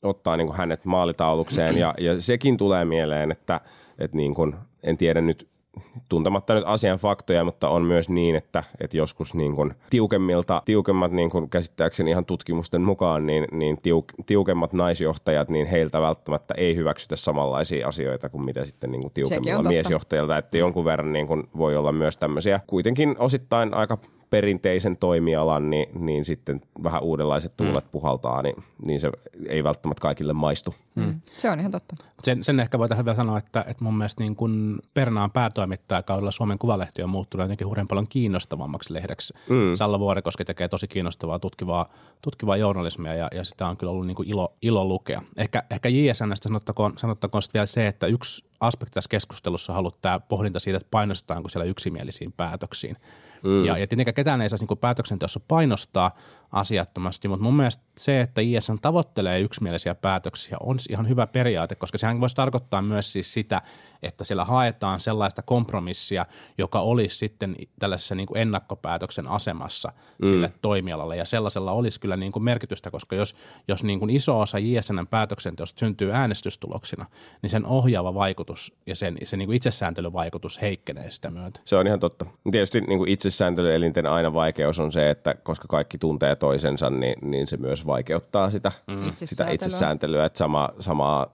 ottaa 0.02 0.36
niin 0.36 0.46
kuin 0.46 0.58
hänet 0.58 0.84
maalitaulukseen, 0.84 1.78
ja, 1.78 1.94
ja 1.98 2.20
sekin 2.20 2.56
tulee 2.56 2.84
mieleen, 2.84 3.32
että– 3.32 3.60
että 3.98 4.16
niin 4.16 4.34
kuin, 4.34 4.54
en 4.82 4.96
tiedä 4.96 5.20
nyt 5.20 5.48
tuntematta 6.08 6.54
nyt 6.54 6.64
asian 6.66 6.98
faktoja, 6.98 7.44
mutta 7.44 7.68
on 7.68 7.82
myös 7.82 8.08
niin, 8.08 8.36
että, 8.36 8.64
että 8.80 8.96
joskus 8.96 9.34
niin 9.34 9.54
kuin 9.54 9.74
tiukemmilta, 9.90 10.62
tiukemmat 10.64 11.12
niin 11.12 11.30
kuin 11.30 11.50
käsittääkseni 11.50 12.10
ihan 12.10 12.24
tutkimusten 12.24 12.82
mukaan, 12.82 13.26
niin, 13.26 13.46
niin 13.52 13.78
tiuk, 13.82 14.04
tiukemmat 14.26 14.72
naisjohtajat, 14.72 15.50
niin 15.50 15.66
heiltä 15.66 16.00
välttämättä 16.00 16.54
ei 16.56 16.76
hyväksytä 16.76 17.16
samanlaisia 17.16 17.88
asioita 17.88 18.28
kuin 18.28 18.44
mitä 18.44 18.64
sitten 18.64 18.92
niin 18.92 19.02
kuin 19.02 19.12
tiukemmilla 19.12 19.62
miesjohtajilta, 19.62 20.38
että 20.38 20.58
jonkun 20.58 20.84
verran 20.84 21.12
niin 21.12 21.26
kuin 21.26 21.42
voi 21.56 21.76
olla 21.76 21.92
myös 21.92 22.16
tämmöisiä 22.16 22.60
kuitenkin 22.66 23.16
osittain 23.18 23.74
aika 23.74 23.98
perinteisen 24.34 24.96
toimialan, 24.96 25.70
niin, 25.70 25.88
niin 25.98 26.24
sitten 26.24 26.60
vähän 26.82 27.02
uudenlaiset 27.02 27.52
mm. 27.52 27.56
tuulet 27.56 27.84
mm. 27.84 27.90
puhaltaa, 27.90 28.42
niin, 28.42 28.64
niin 28.86 29.00
se 29.00 29.10
ei 29.48 29.64
välttämättä 29.64 30.00
kaikille 30.00 30.32
maistu. 30.32 30.74
Mm. 30.94 31.20
Se 31.36 31.50
on 31.50 31.60
ihan 31.60 31.72
totta. 31.72 31.94
Sen, 32.24 32.44
sen 32.44 32.60
ehkä 32.60 32.78
voitaisiin 32.78 33.04
vielä 33.04 33.16
sanoa, 33.16 33.38
että, 33.38 33.64
että 33.68 33.84
mun 33.84 33.98
mielestä 33.98 34.22
niin 34.22 34.36
kun 34.36 34.78
Pernaan 34.94 35.30
kaudella 36.04 36.30
Suomen 36.30 36.58
Kuvalehti 36.58 37.02
on 37.02 37.10
muuttunut 37.10 37.44
jotenkin 37.44 37.66
hurjan 37.66 37.88
paljon 37.88 38.08
kiinnostavammaksi 38.08 38.92
lehdeksi. 38.92 39.34
Mm. 39.48 39.74
Salla 39.74 39.98
Vuorikoski 39.98 40.44
tekee 40.44 40.68
tosi 40.68 40.88
kiinnostavaa 40.88 41.38
tutkivaa, 41.38 41.88
tutkivaa 42.22 42.56
journalismia 42.56 43.14
ja, 43.14 43.28
ja 43.34 43.44
sitä 43.44 43.66
on 43.66 43.76
kyllä 43.76 43.90
ollut 43.90 44.06
niin 44.06 44.16
kuin 44.16 44.28
ilo, 44.28 44.56
ilo 44.62 44.84
lukea. 44.84 45.22
Ehkä, 45.36 45.62
ehkä 45.70 45.88
JSNstä 45.88 46.48
sanottakoon, 46.48 46.92
sanottakoon 46.96 47.42
vielä 47.54 47.66
se, 47.66 47.86
että 47.86 48.06
yksi 48.06 48.44
aspekti 48.60 48.94
tässä 48.94 49.08
keskustelussa 49.08 49.72
on 49.72 49.78
ollut 49.78 50.00
tämä 50.02 50.20
pohdinta 50.20 50.60
siitä, 50.60 50.76
että 50.76 50.88
painostetaanko 50.90 51.48
siellä 51.48 51.64
yksimielisiin 51.64 52.32
päätöksiin. 52.32 52.96
Mm. 53.44 53.64
Ja, 53.64 53.78
ja 53.78 53.86
tietenkään 53.86 54.14
ketään 54.14 54.40
ei 54.40 54.48
saisi 54.48 54.66
niin 54.68 54.78
päätöksenteossa 54.78 55.40
painostaa 55.48 56.10
asiattomasti, 56.52 57.28
mutta 57.28 57.44
mun 57.44 57.56
mielestä 57.56 57.82
se, 57.98 58.20
että 58.20 58.40
ISN 58.40 58.76
tavoittelee 58.82 59.40
yksimielisiä 59.40 59.94
päätöksiä, 59.94 60.56
on 60.60 60.78
ihan 60.90 61.08
hyvä 61.08 61.26
periaate, 61.26 61.74
koska 61.74 61.98
sehän 61.98 62.20
voisi 62.20 62.36
tarkoittaa 62.36 62.82
myös 62.82 63.12
siis 63.12 63.32
sitä, 63.32 63.62
että 64.02 64.24
siellä 64.24 64.44
haetaan 64.44 65.00
sellaista 65.00 65.42
kompromissia, 65.42 66.26
joka 66.58 66.80
olisi 66.80 67.18
sitten 67.18 67.56
tällaisessa 67.78 68.14
niin 68.14 68.26
kuin 68.26 68.40
ennakkopäätöksen 68.40 69.28
asemassa 69.28 69.92
mm. 70.22 70.28
sille 70.28 70.52
toimialalle. 70.62 71.16
Ja 71.16 71.24
sellaisella 71.24 71.72
olisi 71.72 72.00
kyllä 72.00 72.16
niin 72.16 72.32
kuin 72.32 72.42
merkitystä, 72.42 72.90
koska 72.90 73.16
jos, 73.16 73.34
jos 73.68 73.84
niin 73.84 73.98
kuin 73.98 74.10
iso 74.10 74.40
osa 74.40 74.58
JSNn 74.58 75.06
päätöksenteosta 75.10 75.78
syntyy 75.78 76.12
äänestystuloksina, 76.12 77.06
niin 77.42 77.50
sen 77.50 77.66
ohjaava 77.66 78.14
vaikutus 78.14 78.72
ja 78.86 78.96
sen, 78.96 79.16
se 79.24 79.36
niin 79.36 79.48
kuin 79.48 79.56
itsesääntelyvaikutus 79.56 80.60
heikkenee 80.60 81.10
sitä 81.10 81.30
myötä. 81.30 81.60
Se 81.64 81.76
on 81.76 81.86
ihan 81.86 82.00
totta. 82.00 82.26
Tietysti 82.50 82.80
niin 82.80 82.98
kuin 82.98 83.10
itsesääntelyelinten 83.10 84.06
aina 84.06 84.34
vaikeus 84.34 84.80
on 84.80 84.92
se, 84.92 85.10
että 85.10 85.34
koska 85.34 85.68
kaikki 85.68 85.98
tuntee 85.98 86.36
toisensa, 86.44 86.90
niin, 86.90 87.14
niin 87.22 87.48
se 87.48 87.56
myös 87.56 87.86
vaikeuttaa 87.86 88.50
sitä, 88.50 88.72
mm. 88.86 89.12
sitä 89.14 89.50
itsesääntelyä. 89.50 90.24
Että 90.24 90.38
sama, 90.38 90.68
samaa 90.80 91.26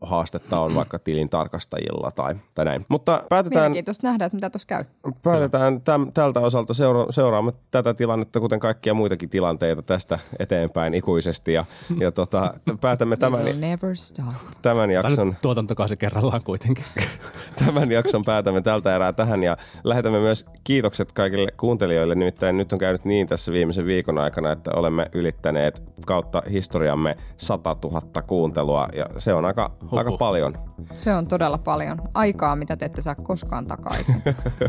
haastetta 0.00 0.60
on 0.60 0.74
vaikka 0.74 0.98
tilin 0.98 1.28
tarkastajilla 1.28 2.10
tai, 2.10 2.34
tai 2.54 2.64
näin. 2.64 2.86
Mutta 2.88 3.24
päätetään... 3.28 3.62
Mielenkiintoista 3.62 4.06
nähdä, 4.06 4.24
että 4.24 4.36
mitä 4.36 4.50
tuossa 4.50 4.66
käy. 4.66 4.84
Päätetään 5.22 5.80
täm, 5.80 6.12
tältä 6.12 6.40
osalta 6.40 6.74
seura- 6.74 7.06
seuraamme 7.10 7.52
tätä 7.70 7.94
tilannetta, 7.94 8.40
kuten 8.40 8.60
kaikkia 8.60 8.94
muitakin 8.94 9.30
tilanteita 9.30 9.82
tästä 9.82 10.18
eteenpäin 10.38 10.94
ikuisesti. 10.94 11.52
Ja, 11.52 11.64
ja 12.00 12.12
tota, 12.12 12.54
päätämme 12.80 13.16
tämän, 13.16 13.60
never 13.60 13.96
stop. 13.96 14.24
tämän 14.62 14.90
jakson... 14.90 15.36
Tuotantokausi 15.42 15.96
kerrallaan 15.96 16.40
kuitenkin. 16.44 16.84
tämän 17.64 17.90
jakson 17.90 18.24
päätämme 18.24 18.60
tältä 18.60 18.96
erää 18.96 19.12
tähän 19.12 19.42
ja 19.42 19.56
lähetämme 19.84 20.20
myös 20.20 20.46
kiitokset 20.64 21.12
kaikille 21.12 21.50
kuuntelijoille. 21.56 22.14
Nimittäin 22.14 22.56
nyt 22.56 22.72
on 22.72 22.78
käynyt 22.78 23.04
niin 23.04 23.26
tässä 23.26 23.52
viimeisen 23.52 23.86
viikon 23.86 24.18
aikana, 24.18 24.39
että 24.46 24.70
olemme 24.74 25.06
ylittäneet 25.12 25.82
kautta 26.06 26.42
historiamme 26.50 27.16
100 27.36 27.76
000 27.84 28.22
kuuntelua 28.22 28.88
ja 28.94 29.06
se 29.18 29.34
on 29.34 29.44
aika, 29.44 29.76
aika 29.92 30.12
paljon. 30.18 30.58
Se 30.98 31.14
on 31.14 31.26
todella 31.26 31.58
paljon. 31.58 31.98
Aikaa, 32.14 32.56
mitä 32.56 32.76
te 32.76 32.84
ette 32.84 33.02
saa 33.02 33.14
koskaan 33.14 33.66
takaisin. 33.66 34.22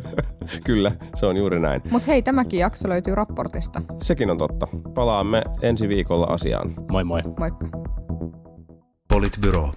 Kyllä, 0.63 0.91
se 1.15 1.25
on 1.25 1.37
juuri 1.37 1.59
näin. 1.59 1.81
Mutta 1.91 2.07
hei, 2.07 2.21
tämäkin 2.21 2.59
jakso 2.59 2.89
löytyy 2.89 3.15
raportista. 3.15 3.81
Sekin 4.01 4.29
on 4.29 4.37
totta. 4.37 4.67
Palaamme 4.93 5.43
ensi 5.61 5.87
viikolla 5.87 6.25
asiaan. 6.25 6.73
Moi 6.91 7.03
moi. 7.03 7.21
Moikka. 7.39 7.67
Politbyro. 9.13 9.71